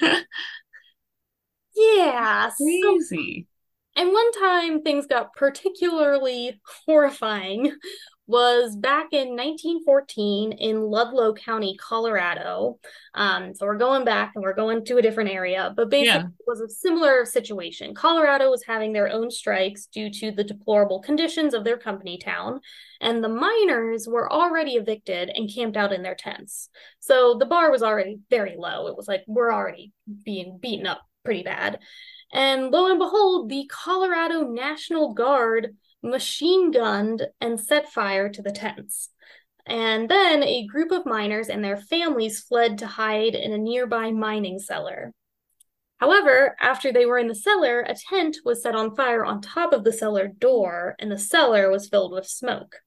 [0.00, 0.22] god.
[1.76, 2.50] yeah.
[2.56, 3.46] Crazy.
[3.46, 3.51] So,
[3.96, 7.72] and one time things got particularly horrifying
[8.26, 12.78] was back in 1914 in Ludlow County, Colorado.
[13.14, 16.26] Um, so we're going back and we're going to a different area, but basically yeah.
[16.26, 17.94] it was a similar situation.
[17.94, 22.60] Colorado was having their own strikes due to the deplorable conditions of their company town,
[23.00, 26.70] and the miners were already evicted and camped out in their tents.
[27.00, 28.86] So the bar was already very low.
[28.86, 29.92] It was like we're already
[30.24, 31.80] being beaten up pretty bad.
[32.32, 38.52] And lo and behold, the Colorado National Guard machine gunned and set fire to the
[38.52, 39.10] tents.
[39.66, 44.10] And then a group of miners and their families fled to hide in a nearby
[44.10, 45.12] mining cellar.
[45.98, 49.72] However, after they were in the cellar, a tent was set on fire on top
[49.72, 52.80] of the cellar door, and the cellar was filled with smoke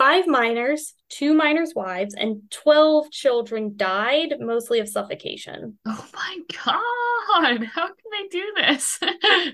[0.00, 5.78] five miners, two miners' wives, and 12 children died, mostly of suffocation.
[5.84, 7.64] Oh my God.
[7.66, 8.98] How can they do this?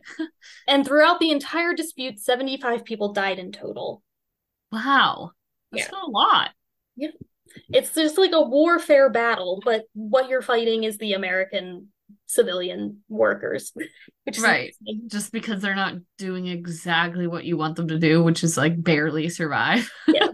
[0.68, 4.04] and throughout the entire dispute, 75 people died in total.
[4.70, 5.32] Wow.
[5.72, 5.98] That's yeah.
[6.00, 6.50] a lot.
[6.94, 7.08] Yeah.
[7.70, 11.88] It's just like a warfare battle, but what you're fighting is the American
[12.26, 13.72] civilian workers.
[14.42, 14.74] right.
[15.06, 18.82] Just because they're not doing exactly what you want them to do, which is like
[18.82, 19.90] barely survive.
[20.08, 20.28] yeah.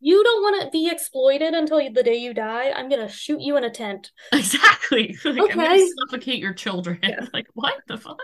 [0.00, 2.70] You don't want to be exploited until the day you die.
[2.70, 4.10] I'm going to shoot you in a tent.
[4.32, 5.16] Exactly.
[5.24, 5.52] Like, okay.
[5.52, 6.98] I'm going to suffocate your children.
[7.02, 7.26] Yeah.
[7.32, 8.18] Like, what the fuck?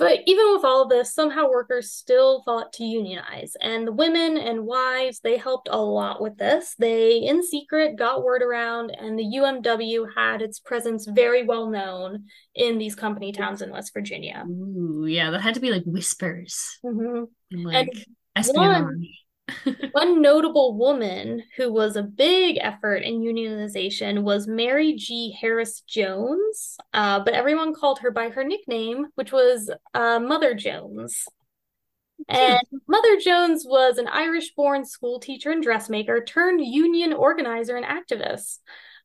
[0.00, 3.54] But even with all of this, somehow workers still fought to unionize.
[3.60, 6.74] And the women and wives, they helped a lot with this.
[6.78, 12.24] They, in secret, got word around, and the UMW had its presence very well known
[12.54, 14.44] in these company towns in West Virginia.
[14.48, 16.78] Ooh, yeah, that had to be like whispers.
[16.84, 17.66] Mm-hmm.
[17.66, 18.04] Like and
[18.36, 18.84] espionage.
[18.84, 19.06] One,
[19.92, 25.36] one notable woman who was a big effort in unionization was Mary G.
[25.40, 31.24] Harris Jones, uh, but everyone called her by her nickname, which was uh, Mother Jones.
[32.28, 37.86] And Mother Jones was an Irish born school teacher and dressmaker turned union organizer and
[37.86, 38.58] activist.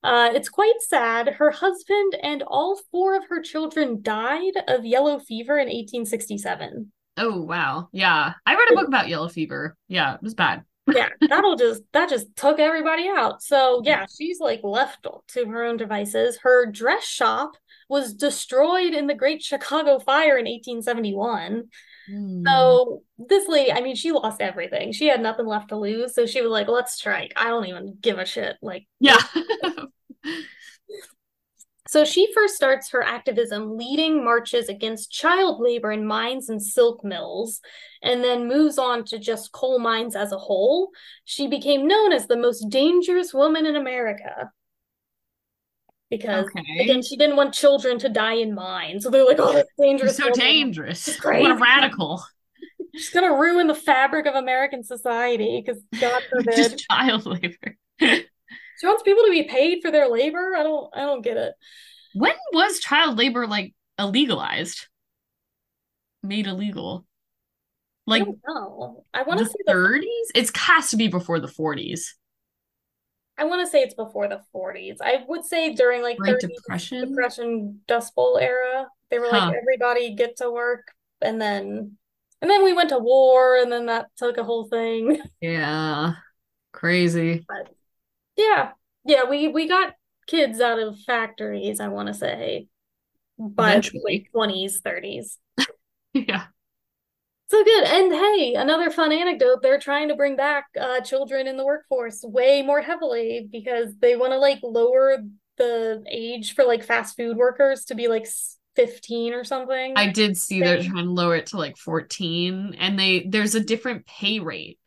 [0.03, 1.29] Uh, it's quite sad.
[1.29, 6.91] Her husband and all four of her children died of yellow fever in 1867.
[7.17, 7.89] Oh wow.
[7.91, 8.33] Yeah.
[8.45, 9.77] I read a book about yellow fever.
[9.87, 10.63] Yeah, it was bad.
[10.93, 13.41] yeah, that'll just that just took everybody out.
[13.41, 16.37] So yeah, she's like left to her own devices.
[16.37, 17.57] Her dress shop
[17.89, 21.63] was destroyed in the Great Chicago Fire in 1871.
[22.11, 22.43] Mm.
[22.45, 24.91] So this lady, I mean, she lost everything.
[24.91, 26.13] She had nothing left to lose.
[26.13, 27.33] So she was like, let's strike.
[27.35, 28.55] I don't even give a shit.
[28.61, 29.17] Like, yeah.
[31.95, 37.05] So she first starts her activism leading marches against child labor in mines and silk
[37.05, 37.61] mills,
[38.03, 40.89] and then moves on to just coal mines as a whole.
[41.23, 44.51] She became known as the most dangerous woman in America.
[46.09, 46.81] Because Okay.
[46.81, 49.03] again, she didn't want children to die in mines.
[49.03, 50.17] So they're like, oh, that's dangerous.
[50.17, 50.37] So woman.
[50.37, 51.05] dangerous.
[51.05, 52.21] She's What a radical.
[52.91, 56.57] She's gonna ruin the fabric of American society because God forbid.
[56.57, 57.77] Just child labor.
[58.79, 60.53] She wants people to be paid for their labor.
[60.55, 61.53] I don't I don't get it.
[62.13, 64.85] When was child labor like illegalized?
[66.23, 67.05] Made illegal?
[68.07, 68.25] Like I.
[69.13, 70.05] I want to say the 30s?
[70.35, 72.01] It has to be before the 40s.
[73.37, 74.97] I want to say it's before the 40s.
[75.01, 77.09] I would say during like 30s, Depression.
[77.09, 78.87] Depression Dust Bowl era.
[79.09, 81.97] They were like everybody get to work and then
[82.41, 85.21] and then we went to war and then that took a whole thing.
[85.41, 86.13] Yeah.
[86.71, 87.45] Crazy.
[88.37, 88.71] Yeah.
[89.05, 89.93] Yeah, we we got
[90.27, 92.67] kids out of factories, I want to say
[93.37, 95.37] by like 20s, 30s.
[96.13, 96.45] Yeah.
[97.47, 97.83] So good.
[97.83, 102.23] And hey, another fun anecdote, they're trying to bring back uh children in the workforce
[102.23, 105.17] way more heavily because they want to like lower
[105.57, 108.27] the age for like fast food workers to be like
[108.75, 109.93] 15 or something.
[109.95, 113.59] I did see they're trying to lower it to like 14 and they there's a
[113.59, 114.79] different pay rate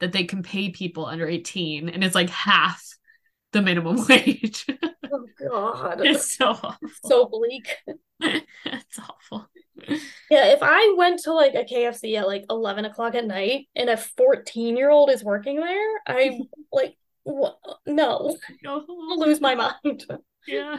[0.00, 2.82] that they can pay people under 18 and it's like half
[3.52, 4.66] the minimum wage.
[5.12, 6.00] Oh God.
[6.04, 6.76] it's so awful.
[7.04, 7.76] So bleak.
[8.20, 9.48] it's awful.
[10.30, 13.88] Yeah, if I went to like a KFC at like 11 o'clock at night and
[13.88, 17.54] a 14 year old is working there, I'm like, wha-
[17.86, 18.36] no,
[18.66, 20.04] I'll lose my mind.
[20.46, 20.78] Yeah.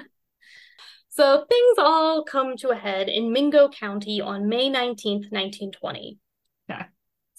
[1.10, 6.18] So things all come to a head in Mingo County on May 19th, 1920.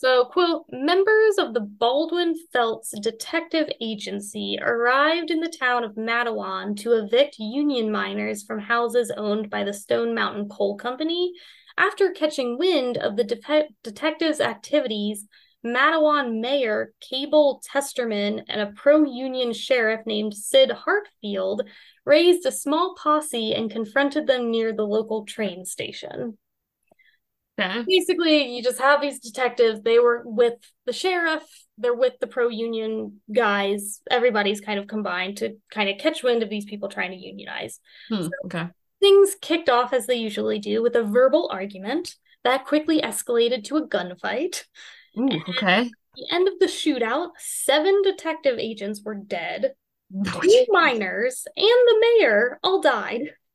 [0.03, 6.77] So, quote, members of the Baldwin Felts Detective Agency arrived in the town of Matewan
[6.79, 11.33] to evict union miners from houses owned by the Stone Mountain Coal Company.
[11.79, 15.29] After catching wind of the def- detectives' activities,
[15.65, 21.63] Matewan Mayor Cabell Testerman and a pro union sheriff named Sid Hartfield
[22.05, 26.39] raised a small posse and confronted them near the local train station.
[27.59, 27.85] Okay.
[27.87, 30.55] Basically, you just have these detectives, they were with
[30.87, 31.43] the sheriff,
[31.79, 34.01] they're with the pro union guys.
[34.11, 37.79] Everybody's kind of combined to kind of catch wind of these people trying to unionize.
[38.09, 38.69] Hmm, okay.
[39.01, 43.77] Things kicked off as they usually do with a verbal argument that quickly escalated to
[43.77, 44.65] a gunfight.
[45.19, 45.81] Ooh, okay.
[45.81, 49.75] At the end of the shootout, seven detective agents were dead,
[50.43, 53.35] two miners, and the mayor all died.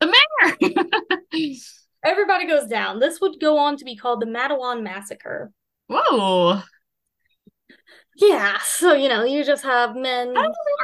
[2.04, 3.00] Everybody goes down.
[3.00, 5.52] This would go on to be called the Matewan Massacre.
[5.88, 6.62] Whoa.
[8.16, 10.34] Yeah, so you know, you just have men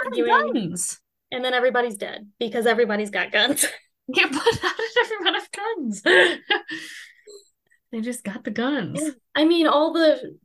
[0.04, 1.00] arguing, guns?
[1.32, 3.64] and then everybody's dead because everybody's got guns.
[4.06, 6.02] Yeah, but how did everyone have guns?
[7.90, 9.00] they just got the guns.
[9.34, 10.36] I mean, all the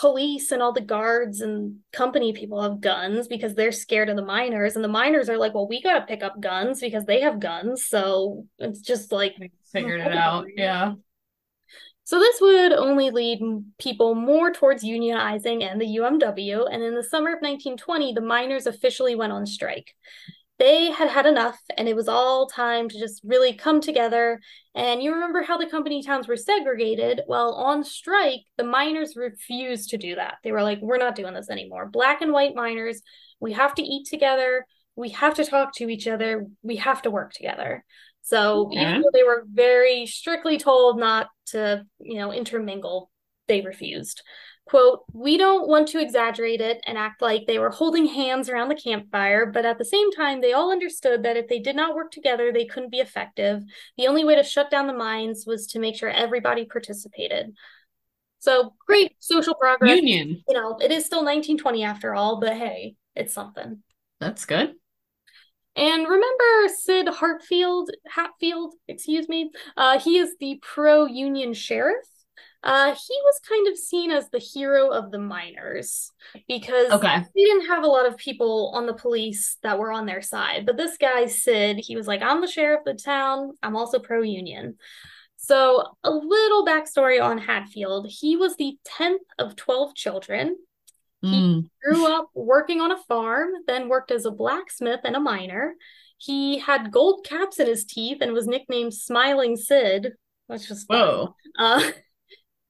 [0.00, 4.24] police and all the guards and company people have guns because they're scared of the
[4.24, 7.38] miners, and the miners are like, well, we gotta pick up guns because they have
[7.38, 7.84] guns.
[7.84, 10.46] So it's just like They figured it out.
[10.56, 10.94] Yeah.
[12.04, 13.40] So this would only lead
[13.78, 18.66] people more towards unionizing and the UMW, and in the summer of 1920, the miners
[18.66, 19.94] officially went on strike.
[20.60, 24.38] They had had enough, and it was all time to just really come together.
[24.74, 27.22] And you remember how the company towns were segregated?
[27.26, 30.34] Well, on strike, the miners refused to do that.
[30.44, 31.88] They were like, we're not doing this anymore.
[31.90, 33.00] Black and white miners,
[33.40, 37.10] we have to eat together, we have to talk to each other, we have to
[37.10, 37.84] work together.
[38.22, 38.82] So Okay.
[38.82, 43.10] even though they were very strictly told not to, you know, intermingle,
[43.48, 44.22] they refused.
[44.66, 48.68] Quote, we don't want to exaggerate it and act like they were holding hands around
[48.68, 51.96] the campfire, but at the same time, they all understood that if they did not
[51.96, 53.62] work together, they couldn't be effective.
[53.98, 57.52] The only way to shut down the mines was to make sure everybody participated.
[58.38, 59.96] So great social progress.
[59.96, 60.42] Union.
[60.48, 63.82] You know, it is still 1920 after all, but hey, it's something.
[64.20, 64.74] That's good.
[65.76, 69.50] And remember Sid Hartfield, Hatfield, excuse me.
[69.76, 72.06] Uh, he is the pro-union sheriff.
[72.62, 76.12] Uh, he was kind of seen as the hero of the miners
[76.46, 77.24] because Okay.
[77.34, 80.66] they didn't have a lot of people on the police that were on their side.
[80.66, 83.52] But this guy, Sid, he was like, I'm the sheriff of the town.
[83.62, 84.76] I'm also pro-union.
[85.36, 88.06] So a little backstory on Hatfield.
[88.10, 90.56] He was the 10th of 12 children.
[91.24, 91.66] Mm.
[91.82, 95.76] Grew up working on a farm, then worked as a blacksmith and a miner.
[96.18, 100.12] He had gold caps in his teeth and was nicknamed Smiling Sid,
[100.46, 100.84] which was.
[100.86, 101.34] Whoa.
[101.58, 101.90] Uh,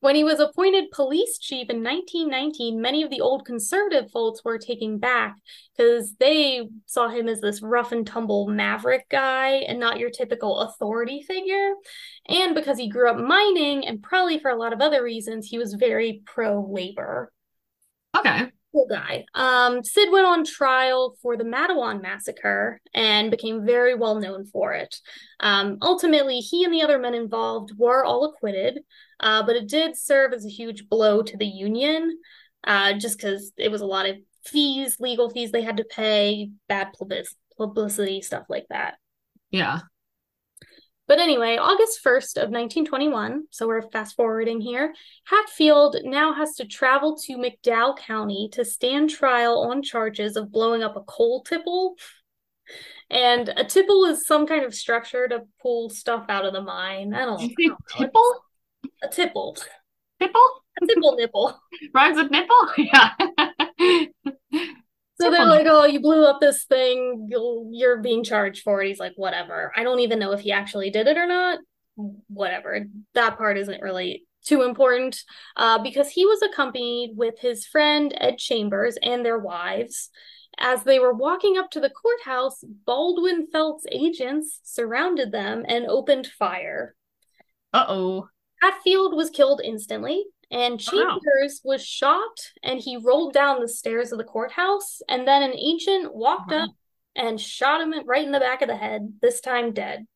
[0.01, 4.57] When he was appointed police chief in 1919, many of the old conservative folks were
[4.57, 5.36] taking back
[5.76, 10.61] because they saw him as this rough and tumble maverick guy and not your typical
[10.61, 11.74] authority figure.
[12.26, 15.59] And because he grew up mining and probably for a lot of other reasons, he
[15.59, 17.30] was very pro labor.
[18.16, 18.51] Okay.
[18.72, 19.24] Cool guy.
[19.34, 24.72] Um, Sid went on trial for the Matewan massacre and became very well known for
[24.74, 24.94] it.
[25.40, 28.80] Um, ultimately, he and the other men involved were all acquitted,
[29.18, 32.18] uh, but it did serve as a huge blow to the union,
[32.64, 36.50] uh, just because it was a lot of fees, legal fees they had to pay,
[36.68, 36.88] bad
[37.58, 38.94] publicity, stuff like that.
[39.50, 39.80] Yeah.
[41.11, 44.94] But anyway, August 1st of 1921, so we're fast forwarding here,
[45.24, 50.84] Hatfield now has to travel to McDowell County to stand trial on charges of blowing
[50.84, 51.96] up a coal tipple.
[53.11, 57.12] And a tipple is some kind of structure to pull stuff out of the mine.
[57.12, 57.76] I don't, know.
[57.98, 58.44] Tipple?
[59.02, 59.56] A tipple.
[60.20, 60.62] Tipple?
[60.80, 61.61] A tipple nipple.
[61.92, 62.68] Rhymes with nipple?
[62.78, 63.11] Yeah.
[65.20, 67.28] So they're like, "Oh, you blew up this thing.
[67.28, 69.72] you are being charged for it." He's like, "Whatever.
[69.76, 71.58] I don't even know if he actually did it or not.
[72.28, 72.86] Whatever.
[73.14, 75.22] That part isn't really too important
[75.56, 80.10] uh, because he was accompanied with his friend Ed Chambers and their wives.
[80.58, 86.26] As they were walking up to the courthouse, Baldwin Felts agents surrounded them and opened
[86.26, 86.94] fire.
[87.72, 88.28] Uh oh.
[88.60, 91.72] Hatfield was killed instantly, and Chambers wow.
[91.72, 95.01] was shot and he rolled down the stairs of the courthouse.
[95.09, 96.64] And then an agent walked wow.
[96.64, 96.70] up
[97.14, 100.07] and shot him right in the back of the head, this time dead.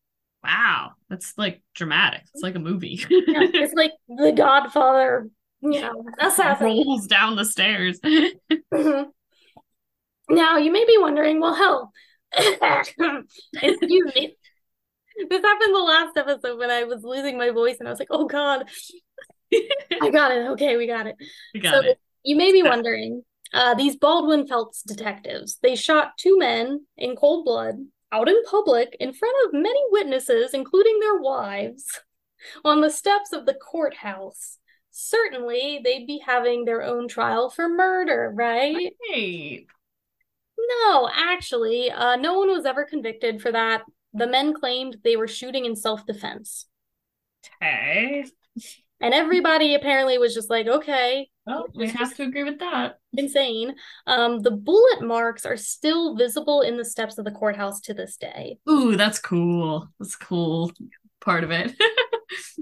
[0.43, 0.91] Wow.
[1.09, 2.23] That's like dramatic.
[2.33, 3.03] It's like a movie.
[3.09, 5.29] yeah, it's like The Godfather,
[5.61, 6.67] you know, assassin.
[6.67, 7.99] Rolls down the stairs.
[8.01, 9.03] mm-hmm.
[10.27, 11.91] Now, you may be wondering, well, hell,
[12.35, 14.35] excuse me.
[15.29, 18.09] This happened the last episode when I was losing my voice and I was like,
[18.11, 18.67] oh God,
[20.01, 20.47] I got it.
[20.51, 21.15] Okay, we got it.
[21.53, 21.99] We got so it.
[22.23, 23.23] You may be wondering,
[23.53, 27.75] uh, these Baldwin Felts detectives, they shot two men in cold blood
[28.11, 32.01] out in public in front of many witnesses, including their wives,
[32.63, 34.57] on the steps of the courthouse.
[34.91, 38.93] Certainly, they'd be having their own trial for murder, right?
[39.11, 39.65] Right.
[40.57, 43.83] No, actually, uh, no one was ever convicted for that.
[44.13, 46.67] The men claimed they were shooting in self defense.
[47.61, 48.25] Okay.
[49.01, 51.29] And everybody apparently was just like, okay.
[51.45, 52.99] Well, we have to agree with that.
[53.15, 53.75] Insane.
[54.07, 58.17] Um, the bullet marks are still visible in the steps of the courthouse to this
[58.17, 58.57] day.
[58.69, 59.89] Ooh, that's cool.
[59.99, 60.71] That's cool
[61.25, 61.73] part of it.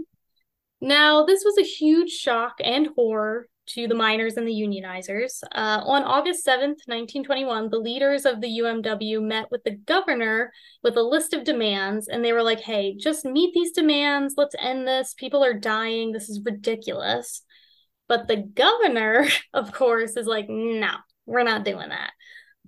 [0.81, 5.41] now, this was a huge shock and horror to the miners and the unionizers.
[5.51, 10.51] Uh, on August 7th, 1921, the leaders of the UMW met with the governor
[10.83, 14.35] with a list of demands, and they were like, hey, just meet these demands.
[14.37, 15.13] Let's end this.
[15.13, 16.11] People are dying.
[16.11, 17.43] This is ridiculous.
[18.07, 20.91] But the governor, of course, is like, no,
[21.25, 22.11] we're not doing that.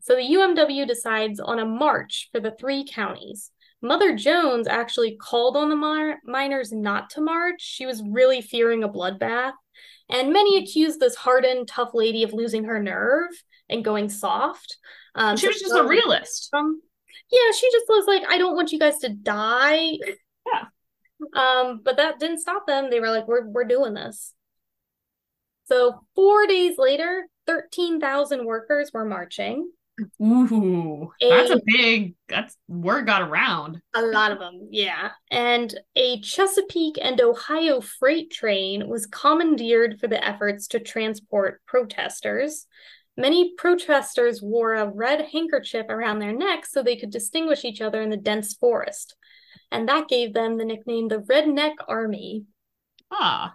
[0.02, 3.52] So the UMW decides on a march for the three counties.
[3.82, 7.60] Mother Jones actually called on the mar- miners not to march.
[7.60, 9.54] She was really fearing a bloodbath.
[10.10, 13.32] And many accused this hardened, tough lady of losing her nerve
[13.70, 14.78] and going soft.
[15.16, 16.49] Um, she was just a realist.
[16.53, 16.82] Um,
[17.32, 19.97] yeah, she just was like, I don't want you guys to die.
[20.45, 20.66] Yeah.
[21.36, 22.89] Um, but that didn't stop them.
[22.89, 24.34] They were like, we're we're doing this.
[25.68, 29.72] So four days later, thirteen thousand workers were marching.
[30.22, 32.16] Ooh, a, that's a big.
[32.28, 33.80] That's word got around.
[33.93, 35.12] A lot of them, yeah.
[35.32, 42.68] And a Chesapeake and Ohio freight train was commandeered for the efforts to transport protesters.
[43.18, 48.02] Many protesters wore a red handkerchief around their necks so they could distinguish each other
[48.02, 49.16] in the dense forest,
[49.72, 52.43] and that gave them the nickname the Redneck Army.
[53.10, 53.54] Ah.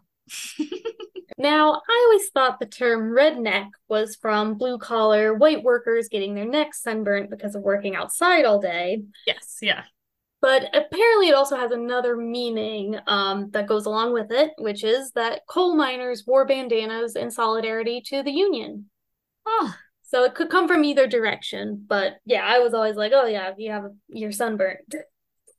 [1.41, 6.45] Now, I always thought the term redneck was from blue collar white workers getting their
[6.45, 9.05] necks sunburnt because of working outside all day.
[9.27, 9.85] Yes, yeah.
[10.43, 15.13] But apparently, it also has another meaning um, that goes along with it, which is
[15.13, 18.91] that coal miners wore bandanas in solidarity to the union.
[19.47, 19.75] Oh.
[20.03, 21.87] So it could come from either direction.
[21.89, 24.95] But yeah, I was always like, oh, yeah, you have your sunburnt.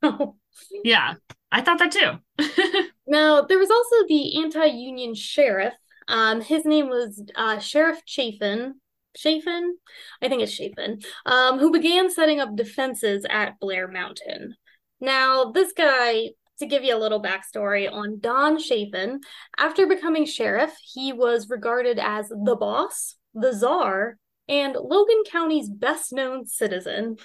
[0.83, 1.15] yeah,
[1.51, 2.89] I thought that too.
[3.07, 5.73] now, there was also the anti union sheriff.
[6.07, 8.75] Um, his name was uh, Sheriff Chafin.
[9.15, 9.77] Chafin?
[10.21, 14.55] I think it's Chafin, um, who began setting up defenses at Blair Mountain.
[14.99, 16.29] Now, this guy,
[16.59, 19.19] to give you a little backstory on Don Chafin,
[19.57, 26.13] after becoming sheriff, he was regarded as the boss, the czar, and Logan County's best
[26.13, 27.17] known citizen.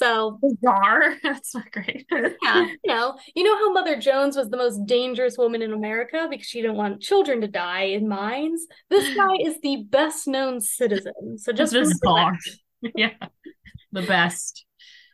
[0.00, 1.16] So bizarre.
[1.22, 2.06] That's not great.
[2.10, 6.26] yeah, you know, you know how Mother Jones was the most dangerous woman in America
[6.30, 8.66] because she didn't want children to die in mines.
[8.88, 11.36] This guy is the best known citizen.
[11.36, 12.36] So just bizarre.
[12.94, 13.12] yeah,
[13.92, 14.64] the best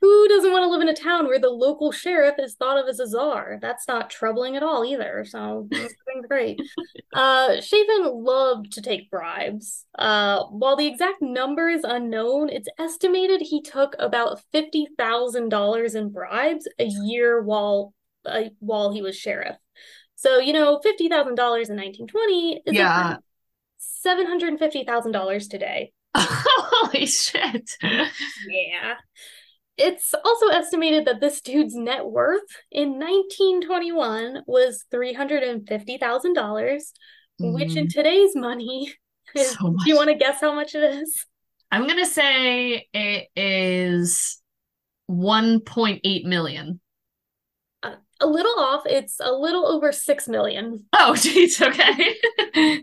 [0.07, 2.89] who doesn't want to live in a town where the local sheriff is thought of
[2.89, 3.59] as a czar?
[3.61, 5.25] That's not troubling at all either.
[5.25, 5.95] So that's
[6.29, 6.61] great.
[7.13, 9.85] Uh, Chafin loved to take bribes.
[9.99, 15.97] Uh, while the exact number is unknown, it's estimated he took about fifty thousand dollars
[15.97, 17.93] in bribes a year while
[18.25, 19.57] uh, while he was sheriff.
[20.15, 23.17] So you know, fifty thousand dollars in nineteen twenty is yeah.
[23.79, 25.93] seven hundred fifty thousand dollars today.
[26.17, 27.71] Holy shit!
[27.83, 28.95] yeah.
[29.79, 32.41] It's also estimated that this dude's net worth
[32.73, 35.67] in 1921 was $350,000,
[36.01, 37.53] mm-hmm.
[37.53, 37.87] which in mm-hmm.
[37.89, 38.95] today's money
[39.35, 41.27] is, so do you want to guess how much it is?
[41.71, 44.41] I'm going to say it is
[45.11, 46.81] 1.8 million.
[47.83, 48.83] Uh, a little off.
[48.87, 50.85] It's a little over 6 million.
[50.93, 51.61] Oh, geez.
[51.61, 52.15] Okay.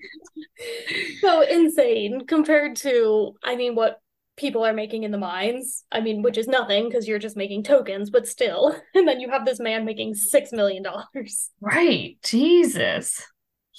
[1.21, 3.99] so insane compared to, I mean, what
[4.37, 5.83] people are making in the mines.
[5.91, 8.75] I mean, which is nothing because you're just making tokens, but still.
[8.95, 11.49] And then you have this man making six million dollars.
[11.59, 12.17] Right.
[12.23, 13.21] Jesus.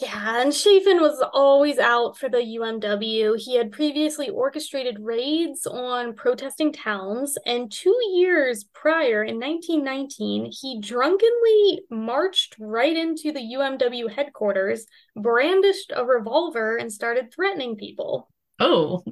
[0.01, 3.39] Yeah, and Chafin was always out for the UMW.
[3.41, 10.81] He had previously orchestrated raids on protesting towns, and two years prior, in 1919, he
[10.81, 14.85] drunkenly marched right into the UMW headquarters,
[15.15, 18.29] brandished a revolver, and started threatening people.
[18.61, 19.03] Oh.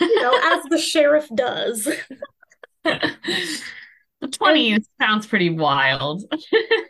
[0.00, 1.88] you know, as the sheriff does.
[4.22, 6.24] The 20s sounds pretty wild.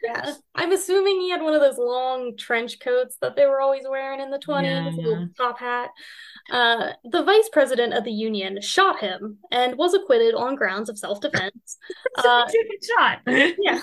[0.05, 0.34] yeah.
[0.57, 4.20] I'm assuming he had one of those long trench coats that they were always wearing
[4.20, 5.24] in the 20s, yeah, yeah.
[5.36, 5.90] top hat.
[6.50, 10.98] Uh, the vice president of the union shot him and was acquitted on grounds of
[10.98, 11.76] self defense.
[12.18, 12.46] uh,
[12.96, 13.20] shot.
[13.26, 13.80] yeah.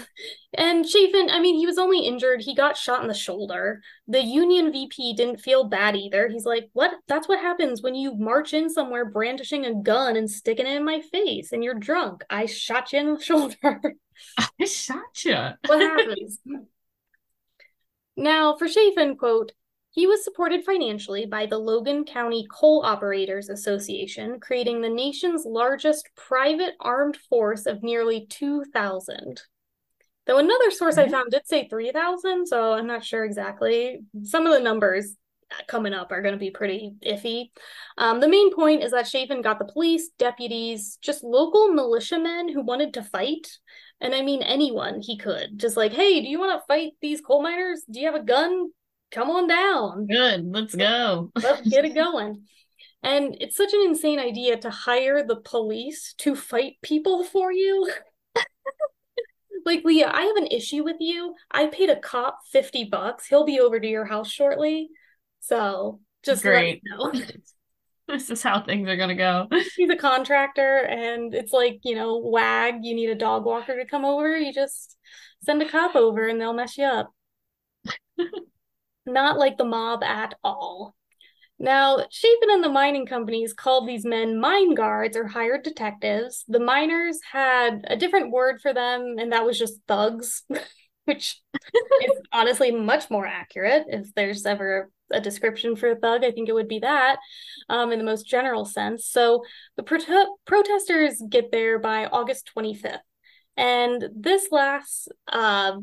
[0.55, 2.41] And Chafin, I mean, he was only injured.
[2.41, 3.81] He got shot in the shoulder.
[4.07, 6.27] The union VP didn't feel bad either.
[6.27, 6.91] He's like, What?
[7.07, 10.85] That's what happens when you march in somewhere brandishing a gun and sticking it in
[10.85, 12.23] my face and you're drunk.
[12.29, 13.95] I shot you in the shoulder.
[14.37, 15.37] I shot you.
[15.65, 16.39] what happens?
[18.15, 19.53] Now, for Chafin, quote,
[19.89, 26.09] he was supported financially by the Logan County Coal Operators Association, creating the nation's largest
[26.15, 29.41] private armed force of nearly 2,000.
[30.25, 31.09] Though another source mm-hmm.
[31.09, 33.99] I found did say 3,000, so I'm not sure exactly.
[34.23, 35.15] Some of the numbers
[35.67, 37.51] coming up are going to be pretty iffy.
[37.97, 42.61] Um, the main point is that Chafin got the police, deputies, just local militiamen who
[42.61, 43.47] wanted to fight.
[44.03, 45.57] And I mean, anyone he could.
[45.57, 47.81] Just like, hey, do you want to fight these coal miners?
[47.89, 48.69] Do you have a gun?
[49.13, 50.07] come on down.
[50.07, 51.31] Good, let's go.
[51.41, 52.43] let's get it going.
[53.03, 57.91] And it's such an insane idea to hire the police to fight people for you.
[59.65, 61.35] like, Leah, I have an issue with you.
[61.51, 63.27] I paid a cop 50 bucks.
[63.27, 64.89] He'll be over to your house shortly.
[65.41, 66.81] So just Great.
[66.85, 67.11] know.
[68.07, 69.47] this is how things are gonna go.
[69.75, 72.75] He's a contractor, and it's like you know, wag.
[72.81, 74.37] You need a dog walker to come over.
[74.37, 74.97] You just
[75.43, 77.11] send a cop over, and they'll mess you up
[79.05, 80.95] not like the mob at all.
[81.59, 86.43] Now, Chafin and the mining companies called these men mine guards or hired detectives.
[86.47, 90.43] The miners had a different word for them, and that was just thugs,
[91.05, 93.85] which is honestly much more accurate.
[93.87, 97.17] If there's ever a description for a thug, I think it would be that
[97.69, 99.07] um, in the most general sense.
[99.07, 99.43] So
[99.77, 102.99] the pro- protesters get there by August 25th.
[103.55, 105.77] And this lasts uh,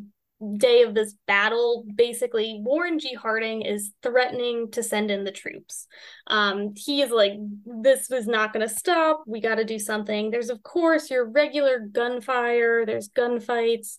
[0.57, 3.15] day of this battle, basically, Warren G.
[3.15, 5.87] Harding is threatening to send in the troops.
[6.27, 7.33] Um, he is like,
[7.67, 9.23] this was not going to stop.
[9.27, 10.31] We got to do something.
[10.31, 13.99] There's, of course, your regular gunfire, there's gunfights,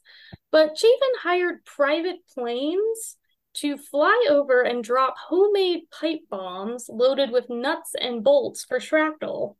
[0.51, 3.17] but Chafin hired private planes
[3.53, 9.57] to fly over and drop homemade pipe bombs loaded with nuts and bolts for shrapnel.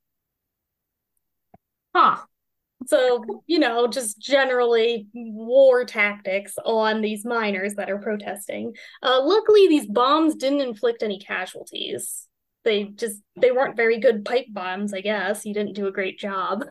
[1.94, 2.18] Huh.
[2.88, 8.74] So, you know, just generally war tactics on these miners that are protesting.
[9.04, 12.28] Uh, luckily, these bombs didn't inflict any casualties.
[12.64, 15.46] They just, they weren't very good pipe bombs, I guess.
[15.46, 16.66] You didn't do a great job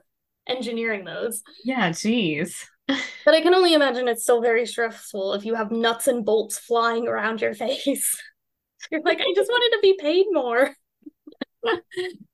[0.49, 1.43] engineering those.
[1.65, 2.69] Yeah, geez.
[2.87, 6.59] but I can only imagine it's still very stressful if you have nuts and bolts
[6.59, 8.21] flying around your face.
[8.91, 10.75] You're like, I just wanted to be paid more.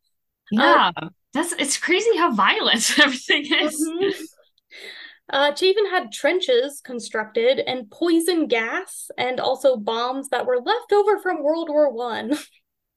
[0.51, 0.93] yeah.
[0.97, 3.87] Uh, that's it's crazy how violent everything is.
[3.87, 4.23] Mm-hmm.
[5.29, 11.19] Uh, Chafin had trenches constructed and poison gas and also bombs that were left over
[11.19, 12.37] from World War One.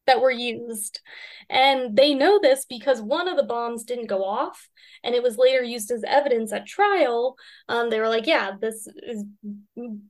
[0.09, 1.01] that were used.
[1.49, 4.67] And they know this because one of the bombs didn't go off
[5.03, 7.35] and it was later used as evidence at trial.
[7.67, 9.23] Um, they were like, yeah, this is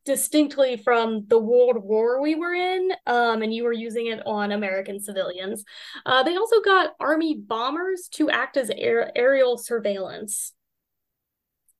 [0.06, 4.52] distinctly from the World War we were in, um, and you were using it on
[4.52, 5.64] American civilians.
[6.06, 10.54] Uh, they also got Army bombers to act as air- aerial surveillance.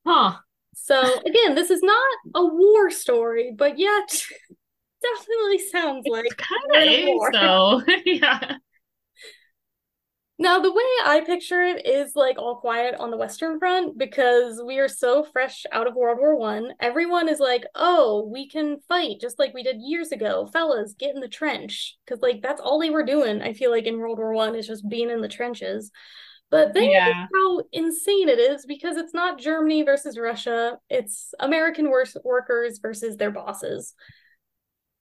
[0.06, 0.38] Huh.
[0.76, 4.24] So again, this is not a war story, but yet
[5.02, 7.82] definitely sounds like kind of though.
[8.06, 8.58] yeah.
[10.42, 14.62] Now the way I picture it is like all quiet on the Western Front because
[14.66, 16.72] we are so fresh out of World War One.
[16.80, 20.96] Everyone is like, "Oh, we can fight just like we did years ago, fellas.
[20.98, 23.42] Get in the trench." Because like that's all they were doing.
[23.42, 25.92] I feel like in World War One is just being in the trenches.
[26.50, 27.28] But then yeah.
[27.34, 33.18] how insane it is because it's not Germany versus Russia, it's American wor- workers versus
[33.18, 33.94] their bosses.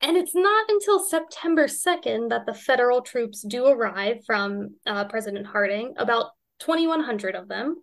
[0.01, 5.47] And it's not until September 2nd that the federal troops do arrive from uh, President
[5.47, 6.31] Harding, about
[6.61, 7.83] 2,100 of them.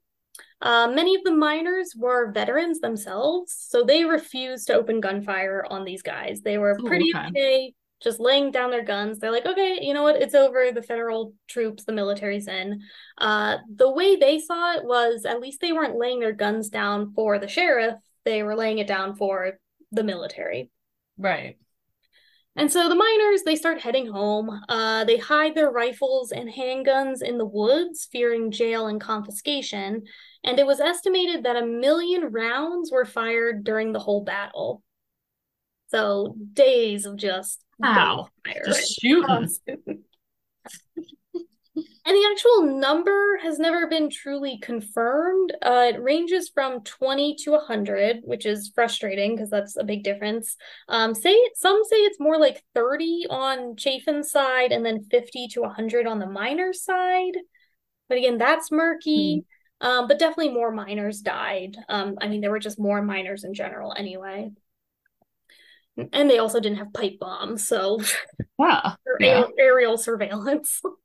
[0.61, 5.83] Uh, many of the miners were veterans themselves, so they refused to open gunfire on
[5.83, 6.41] these guys.
[6.41, 7.27] They were pretty Ooh, okay.
[7.29, 9.19] okay just laying down their guns.
[9.19, 10.21] They're like, okay, you know what?
[10.21, 10.71] It's over.
[10.71, 12.81] The federal troops, the military's in.
[13.17, 17.13] Uh, the way they saw it was at least they weren't laying their guns down
[17.13, 17.95] for the sheriff.
[18.23, 19.59] They were laying it down for
[19.91, 20.69] the military.
[21.17, 21.57] Right.
[22.57, 24.61] And so the miners, they start heading home.
[24.69, 30.03] Uh, they hide their rifles and handguns in the woods, fearing jail and confiscation.
[30.43, 34.83] And it was estimated that a million rounds were fired during the whole battle.
[35.87, 38.29] So days of just wow,
[38.65, 39.49] just shooting.
[42.07, 45.53] And the actual number has never been truly confirmed.
[45.63, 50.55] Uh, it ranges from 20 to 100, which is frustrating because that's a big difference.
[50.87, 55.61] Um, say some say it's more like 30 on Chafin's side and then 50 to
[55.61, 57.37] 100 on the miners side.
[58.07, 59.43] But again, that's murky.
[59.81, 59.87] Mm.
[59.87, 61.75] Um, but definitely more miners died.
[61.89, 64.51] Um, I mean, there were just more miners in general anyway.
[66.13, 67.99] And they also didn't have pipe bombs, so
[68.59, 69.45] yeah, yeah.
[69.57, 70.81] aerial surveillance.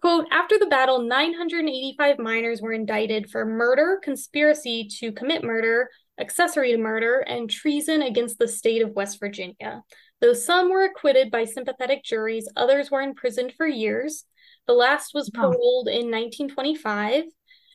[0.00, 6.72] Quote, after the battle, 985 miners were indicted for murder, conspiracy to commit murder, accessory
[6.72, 9.82] to murder, and treason against the state of West Virginia.
[10.22, 14.24] Though some were acquitted by sympathetic juries, others were imprisoned for years.
[14.66, 15.92] The last was paroled oh.
[15.92, 17.24] in 1925.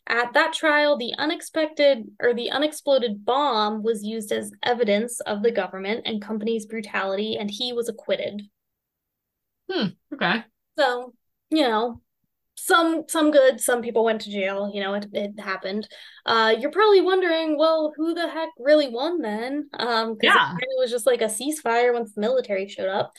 [0.07, 5.51] At that trial, the unexpected or the unexploded bomb was used as evidence of the
[5.51, 8.41] government and company's brutality, and he was acquitted.
[9.71, 9.89] Hmm.
[10.13, 10.43] Okay.
[10.77, 11.13] So,
[11.49, 12.01] you know,
[12.55, 15.87] some some good some people went to jail you know it, it happened.
[16.25, 19.69] Uh you're probably wondering well who the heck really won then?
[19.73, 20.55] Um yeah.
[20.59, 23.13] it was just like a ceasefire once the military showed up.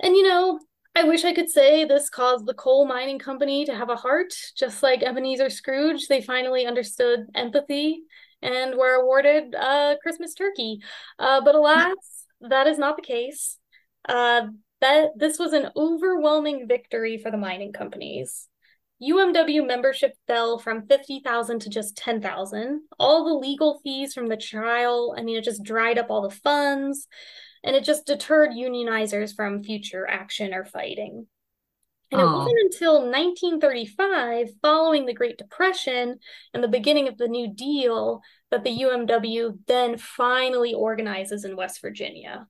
[0.00, 0.60] And you know
[0.94, 4.34] i wish i could say this caused the coal mining company to have a heart.
[4.56, 8.02] Just like ebenezer scrooge they finally understood empathy
[8.42, 10.80] and were awarded a christmas turkey.
[11.18, 13.58] Uh but alas that is not the case.
[14.08, 14.48] Uh
[14.80, 18.48] that this was an overwhelming victory for the mining companies
[19.02, 22.82] UMW membership fell from 50,000 to just 10,000.
[22.98, 26.34] All the legal fees from the trial, I mean, it just dried up all the
[26.34, 27.08] funds
[27.64, 31.26] and it just deterred unionizers from future action or fighting.
[32.12, 36.18] And it wasn't until 1935, following the Great Depression
[36.52, 41.80] and the beginning of the New Deal, that the UMW then finally organizes in West
[41.80, 42.46] Virginia.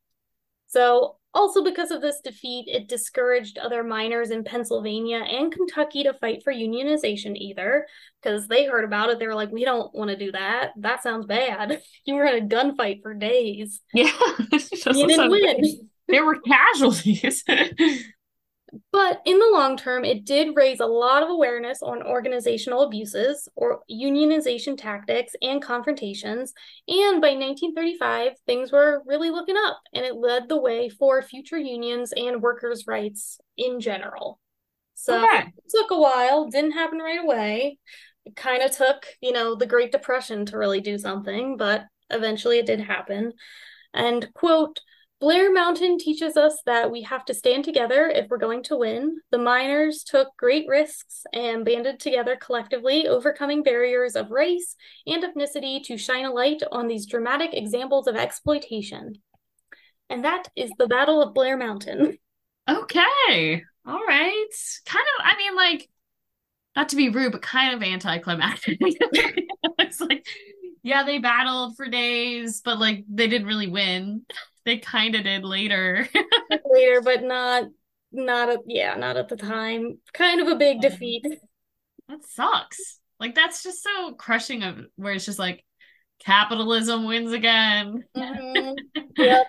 [0.73, 6.15] So also, because of this defeat, it discouraged other miners in Pennsylvania and Kentucky to
[6.15, 7.87] fight for unionization either,
[8.23, 9.19] because they heard about it.
[9.19, 10.73] They were like, we don't want to do that.
[10.77, 11.81] That sounds bad.
[12.05, 13.81] You were in a gunfight for days.
[13.95, 14.11] Yeah.
[14.53, 15.89] you didn't win.
[16.09, 17.45] There were casualties.
[18.91, 23.47] But in the long term, it did raise a lot of awareness on organizational abuses
[23.55, 26.55] or unionization tactics and confrontations.
[26.89, 31.59] And by 1935, things were really looking up, and it led the way for future
[31.59, 34.41] unions and workers' rights in general.
[34.95, 35.49] So okay.
[35.49, 37.79] it took a while, didn't happen right away.
[38.25, 42.59] It kind of took, you know, the Great Depression to really do something, but eventually
[42.59, 43.33] it did happen.
[43.93, 44.81] And, quote,
[45.23, 49.19] Blair Mountain teaches us that we have to stand together if we're going to win.
[49.31, 54.75] The miners took great risks and banded together collectively, overcoming barriers of race
[55.07, 59.13] and ethnicity to shine a light on these dramatic examples of exploitation.
[60.11, 62.19] And that is the Battle of Blair Mountain.
[62.69, 63.63] Okay.
[63.87, 64.49] All right.
[64.87, 65.89] Kind of, I mean, like,
[66.75, 68.79] not to be rude, but kind of anticlimactic.
[68.81, 70.27] it's like,
[70.83, 74.27] yeah, they battled for days, but like they didn't really win.
[74.65, 76.09] They kind of did later.
[76.67, 77.65] later, but not
[78.13, 79.99] not at yeah, not at the time.
[80.13, 80.91] Kind of a big Yeah.
[80.91, 81.27] defeat.
[82.09, 82.99] That sucks.
[83.19, 85.65] Like that's just so crushing of where it's just like
[86.25, 88.05] capitalism wins again.
[88.17, 88.77] Mhm.
[89.17, 89.47] Yep.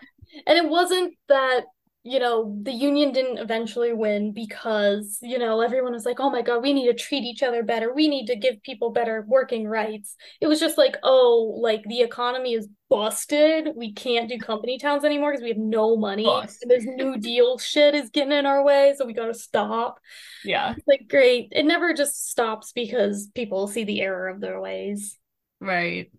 [0.47, 1.65] And it wasn't that,
[2.05, 6.41] you know, the union didn't eventually win because, you know, everyone was like, oh my
[6.41, 7.93] God, we need to treat each other better.
[7.93, 10.17] We need to give people better working rights.
[10.41, 13.69] It was just like, oh, like the economy is busted.
[13.73, 16.27] We can't do company towns anymore because we have no money.
[16.27, 19.99] And this New Deal shit is getting in our way, so we gotta stop.
[20.43, 20.73] Yeah.
[20.75, 21.53] It's like, great.
[21.53, 25.17] It never just stops because people see the error of their ways.
[25.61, 26.11] Right.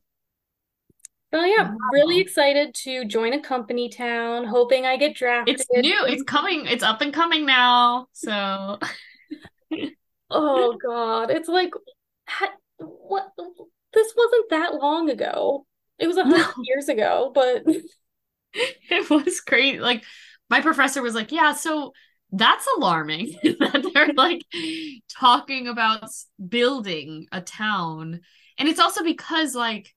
[1.35, 1.77] So yeah, Wow.
[1.93, 5.57] really excited to join a company town, hoping I get drafted.
[5.61, 6.05] It's new.
[6.07, 6.67] It's coming.
[6.67, 8.07] It's up and coming now.
[8.13, 8.79] So
[10.31, 11.73] Oh God, it's like
[12.79, 13.33] what?
[13.93, 15.67] This wasn't that long ago.
[15.99, 16.53] It was a hundred No.
[16.65, 17.65] years ago, but
[18.55, 19.81] it was great.
[19.81, 20.05] Like
[20.51, 21.93] my professor was like, "Yeah, so
[22.33, 24.43] that's alarming that they're like
[25.09, 26.09] talking about
[26.49, 28.21] building a town."
[28.59, 29.94] And it's also because like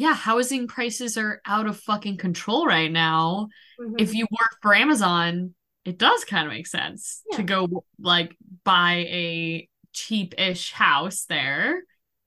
[0.00, 3.48] yeah, housing prices are out of fucking control right now.
[3.78, 3.96] Mm-hmm.
[3.98, 8.34] If you work for Amazon, it does kind of make sense to go like
[8.64, 11.82] buy a cheap-ish house there.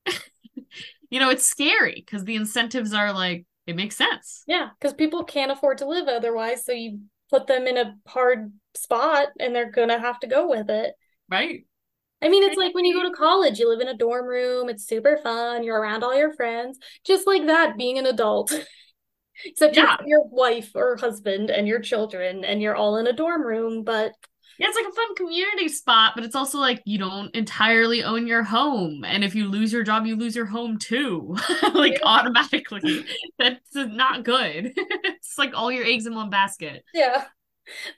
[1.10, 4.44] you know, it's scary because the incentives are like it makes sense.
[4.46, 7.00] yeah, because people can't afford to live otherwise, so you
[7.32, 10.94] put them in a hard spot, and they're gonna have to go with it.
[11.28, 11.66] Right?
[12.24, 14.70] I mean, it's like when you go to college, you live in a dorm room,
[14.70, 18.52] it's super fun, you're around all your friends, just like that, being an adult.
[19.46, 19.98] Except you're Yeah.
[20.06, 24.14] your wife or husband and your children, and you're all in a dorm room, but
[24.60, 28.28] Yeah, it's like a fun community spot, but it's also like you don't entirely own
[28.28, 29.04] your home.
[29.04, 31.36] And if you lose your job, you lose your home too.
[31.74, 32.00] like Yeah.
[32.04, 33.06] automatically.
[33.40, 34.74] That's not good.
[34.76, 36.86] it's like all your eggs in one basket.
[36.94, 37.26] yeah.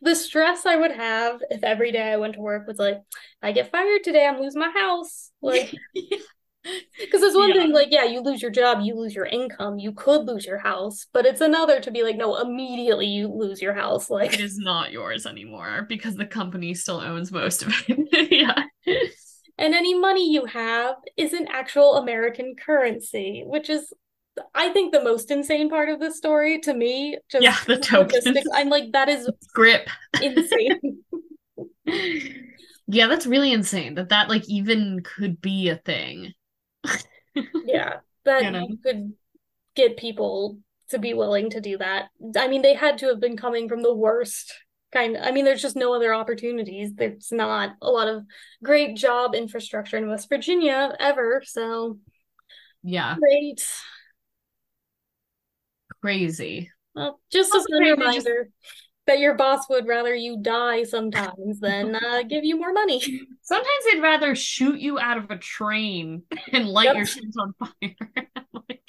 [0.02, 3.02] The stress I would have if every day I went to work was like,
[3.42, 5.32] I get fired today, I'm losing my house.
[5.42, 5.74] Like,
[6.98, 7.62] because it's one Yeah.
[7.64, 10.60] thing, like, yeah, you lose your job, you lose your income, you could lose your
[10.60, 14.10] house, but it's another to be like, no, immediately you lose your house.
[14.10, 18.32] Like, it is not yours anymore because the company still owns most of it.
[18.32, 18.64] yeah.
[19.58, 23.94] and any money you have isn't actual American currency, which is,
[24.54, 27.18] I think, the most insane part of this story to me.
[27.32, 28.48] Just Yeah, the logistics.
[28.54, 29.90] I'm like, that is Grip.
[30.20, 31.04] insane.
[32.88, 36.34] Yeah, that's really insane that that like even could be a thing.
[37.64, 38.68] yeah, that You know?
[38.68, 39.14] you could
[39.76, 40.60] get people
[40.90, 42.10] to be willing to do that.
[42.38, 44.54] I mean, they had to have been coming from the worst
[44.94, 45.18] kind.
[45.18, 46.94] I mean, there's just no other opportunities.
[46.96, 48.26] There's not a lot of
[48.64, 51.44] great job infrastructure in West Virginia ever.
[51.46, 52.00] So
[52.84, 53.62] Yeah, great.
[56.06, 56.70] Crazy.
[56.94, 58.50] Well, just a maybe just- reminder
[59.08, 63.00] that your boss would rather you die sometimes than uh, give you more money.
[63.44, 66.96] Sometimes they'd rather shoot you out of a train and light Yep.
[66.96, 68.28] your shit on fire.
[68.54, 68.82] like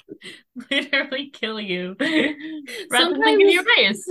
[0.71, 1.95] literally kill you.
[2.91, 4.07] Rather than give you a raise.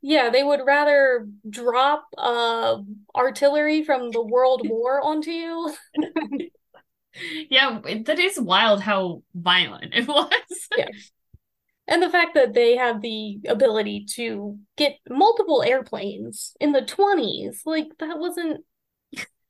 [0.00, 2.78] Yeah, they would rather drop uh
[3.16, 5.74] artillery from the World War onto you.
[7.50, 10.30] Yeah, that is wild how violent it was.
[10.76, 10.88] Yeah.
[11.88, 17.62] And the fact that they have the ability to get multiple airplanes in the 20s,
[17.64, 18.64] like that wasn't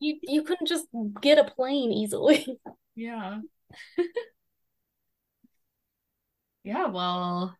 [0.00, 0.86] you you couldn't just
[1.20, 2.46] get a plane easily.
[2.94, 3.40] Yeah.
[6.64, 7.56] Yeah, well,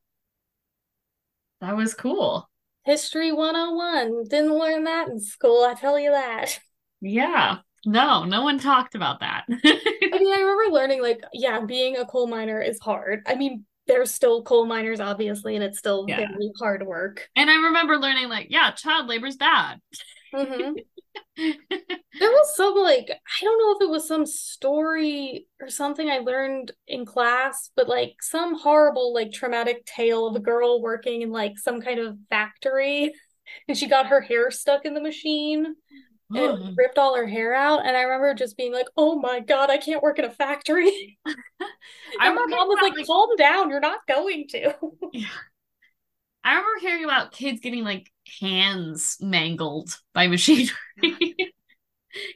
[1.60, 2.48] that was cool.
[2.84, 4.24] History 101.
[4.28, 6.60] Didn't learn that in school, I tell you that.
[7.00, 7.58] Yeah.
[7.84, 9.44] No, no one talked about that.
[9.50, 13.22] I mean, I remember learning like, yeah, being a coal miner is hard.
[13.26, 16.16] I mean, there's still coal miners, obviously, and it's still Yeah.
[16.16, 17.28] very hard work.
[17.36, 19.80] And I remember learning, like, yeah, child labor is bad.
[20.32, 20.76] Mhm.
[22.18, 26.18] There was some like I don't know if it was some story or something I
[26.18, 31.30] learned in class, but like some horrible like traumatic tale of a girl working in
[31.30, 33.12] like some kind of factory
[33.68, 35.74] and she got her hair stuck in the machine
[36.30, 39.40] and it ripped all her hair out and I remember just being like, "Oh my
[39.40, 43.30] God, I can't work in a factory." I And my mom was like, like- "Calm
[43.36, 44.74] down, you're not going to."
[45.12, 45.28] Yeah.
[46.44, 48.08] I remember hearing about kids getting like
[48.40, 50.70] hands mangled by machinery.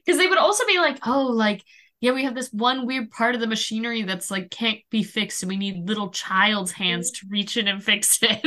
[0.04, 1.64] Because they would also be like, oh, like,
[2.00, 5.42] yeah, we have this one weird part of the machinery that's like can't be fixed,
[5.42, 7.28] and we need little child's hands mm-hmm.
[7.28, 8.44] to reach in and fix it.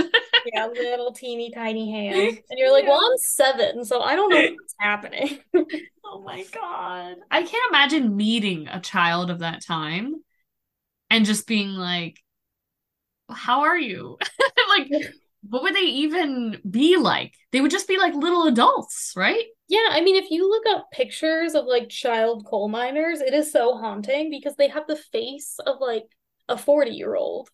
[0.52, 2.38] Yeah, little teeny tiny hands.
[2.50, 5.40] And you're like, "Well, I'm 7, so I don't know what's happening."
[6.06, 7.16] oh my God.
[7.32, 10.16] I can't imagine meeting a child of that time
[11.10, 12.20] and just being like,
[13.30, 14.18] how are you?
[14.70, 14.92] like,
[15.50, 17.34] what would they even be like?
[17.52, 19.46] They would just be like little adults, right?
[19.68, 23.52] Yeah, I mean, if you look up pictures of like child coal miners, it is
[23.52, 26.06] so haunting because they have the face of like
[26.48, 27.50] a 40 year old.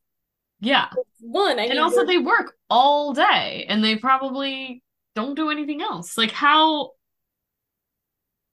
[0.62, 0.90] Yeah.
[1.22, 4.84] One, I and also they work all day and they probably
[5.16, 6.18] don't do anything else.
[6.18, 6.92] Like how,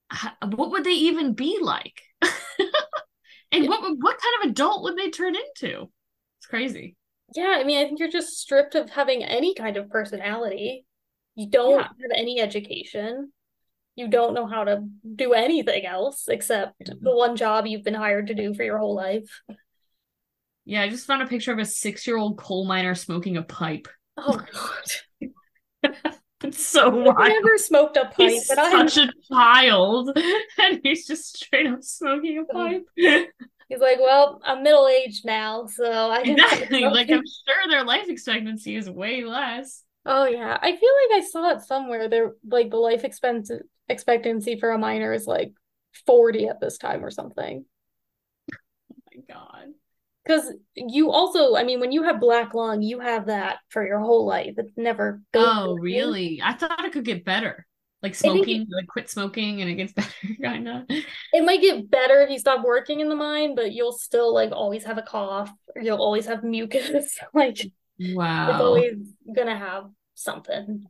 [0.09, 2.01] how what would they even be like?
[2.23, 3.69] and Yeah.
[3.69, 5.91] what would- what kind of adult would they turn into?
[6.39, 6.97] It's crazy.
[7.35, 10.85] yeah, I mean, I think you're just stripped of having any kind of personality.
[11.35, 11.89] You don't Yeah.
[11.89, 13.33] have any education.
[13.97, 18.29] You don't know how to do anything else except the one job you've been hired
[18.29, 19.41] to do for your whole life.
[20.67, 23.89] Yeah, I just found a picture of a six-year-old coal miner smoking a pipe.
[24.19, 25.93] Oh God.
[26.45, 30.11] It's so I've never smoked a pipe, He's but I such a child,
[30.59, 32.53] and he's just straight up smoking a oh.
[32.53, 32.87] pipe.
[33.69, 36.81] he's like, well, I'm middle aged now, so I exactly.
[36.85, 39.83] like I'm sure their life expectancy is way less.
[40.05, 42.09] Oh yeah, I feel like I saw it somewhere.
[42.09, 43.51] There, like the life expense
[43.89, 45.53] expectancy for a miner is like
[46.05, 47.65] 40 at this time or something.
[48.53, 49.69] Oh my god.
[50.27, 54.01] Because you also, I mean, when you have black lung, you have that for your
[54.01, 54.55] whole life.
[54.59, 55.79] It never goes Oh, away.
[55.83, 56.41] really?
[56.43, 57.67] I thought it could get better.
[58.03, 60.11] Like smoking, like quit smoking and it gets better,
[60.43, 60.85] kind of.
[61.33, 64.53] It might get better if you stop working in the mine, but you'll still like
[64.53, 67.19] always have a cough, or you'll always have mucus.
[67.35, 68.61] Like it's Wow.
[68.61, 68.95] always
[69.35, 70.87] gonna have something,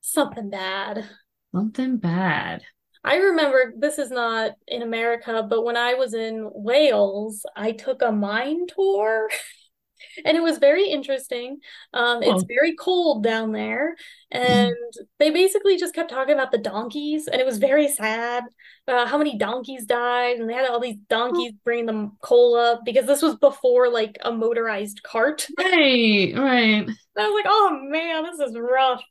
[0.00, 1.08] something bad.
[1.52, 2.64] Something bad.
[3.08, 8.02] I remember this is not in America, but when I was in Wales, I took
[8.02, 9.30] a mine tour
[10.24, 11.58] and it was very interesting.
[11.94, 12.46] Um, it's Oh.
[12.48, 13.96] very cold down there,
[14.30, 14.74] and
[15.18, 18.44] they basically just kept talking about the donkeys, and it was very sad
[18.88, 22.82] uh, how many donkeys died, and they had all these donkeys bringing them coal up
[22.84, 25.46] because this was before like a motorized cart.
[25.58, 26.86] Right, right.
[27.18, 29.02] I was like, oh man, this is rough.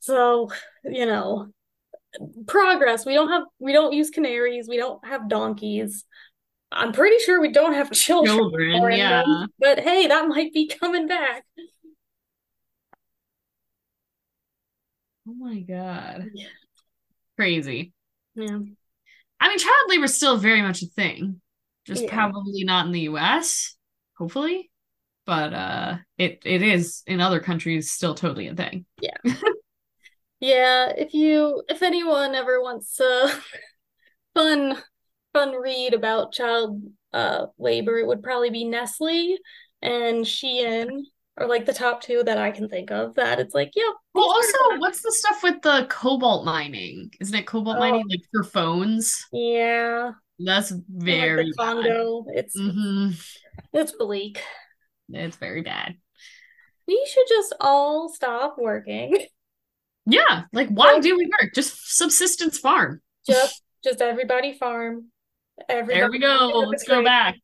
[0.00, 0.50] So,
[0.84, 1.48] you know,
[2.46, 3.04] progress.
[3.06, 6.04] We don't have we don't use canaries, we don't have donkeys.
[6.72, 9.22] I'm pretty sure we don't have children Children, yeah.
[9.22, 11.44] them, but hey, that might be coming back.
[15.28, 16.26] Oh my god.
[16.34, 16.46] Yeah.
[17.36, 17.92] Crazy.
[18.34, 18.58] Yeah.
[19.40, 21.40] I mean, child labor is still very much a thing.
[21.84, 22.12] Just Yeah.
[22.14, 23.76] probably not in the US,
[24.16, 24.70] hopefully.
[25.24, 28.86] But uh it it is in other countries still totally a thing.
[29.00, 29.16] Yeah,
[30.40, 33.28] if you if anyone ever wants a
[34.34, 34.76] fun
[35.32, 36.82] fun read about child
[37.12, 39.36] uh labor, it would probably be Nestle
[39.82, 40.90] and Shein
[41.38, 44.30] are like the top two that I can think of that it's like, yeah, Well,
[44.30, 47.10] also, what's the stuff with the cobalt mining?
[47.20, 47.80] Isn't it cobalt Oh.
[47.80, 49.26] mining like for phones?
[49.32, 51.52] yeah, That's and, like very.
[51.58, 52.26] Congo.
[52.28, 53.10] It's hmm
[53.72, 54.42] it's bleak.
[55.10, 55.96] It's very bad.
[56.86, 59.26] We should just all stop working.
[60.06, 61.52] Yeah, like why do we work?
[61.54, 63.00] Just subsistence farm.
[63.26, 65.06] Just just everybody farm.
[65.68, 66.64] Everybody There we go.
[66.68, 67.36] Let's go back.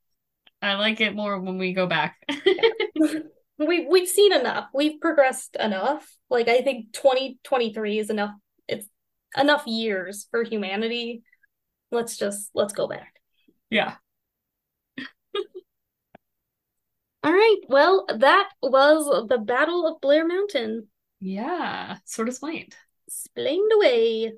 [0.60, 2.16] I like it more when we go back.
[3.66, 4.68] We we've seen enough.
[4.74, 6.10] We've progressed enough.
[6.30, 8.32] Like I think 2023 is enough.
[8.68, 8.86] It's
[9.36, 11.22] enough years for humanity.
[11.90, 13.20] Let's just let's go back.
[13.70, 13.94] Yeah.
[17.24, 17.60] All right.
[17.68, 20.88] Well, that was the Battle of Blair Mountain.
[21.22, 21.98] Yeah.
[22.04, 22.74] Sort of explained.
[23.06, 24.32] Explained away.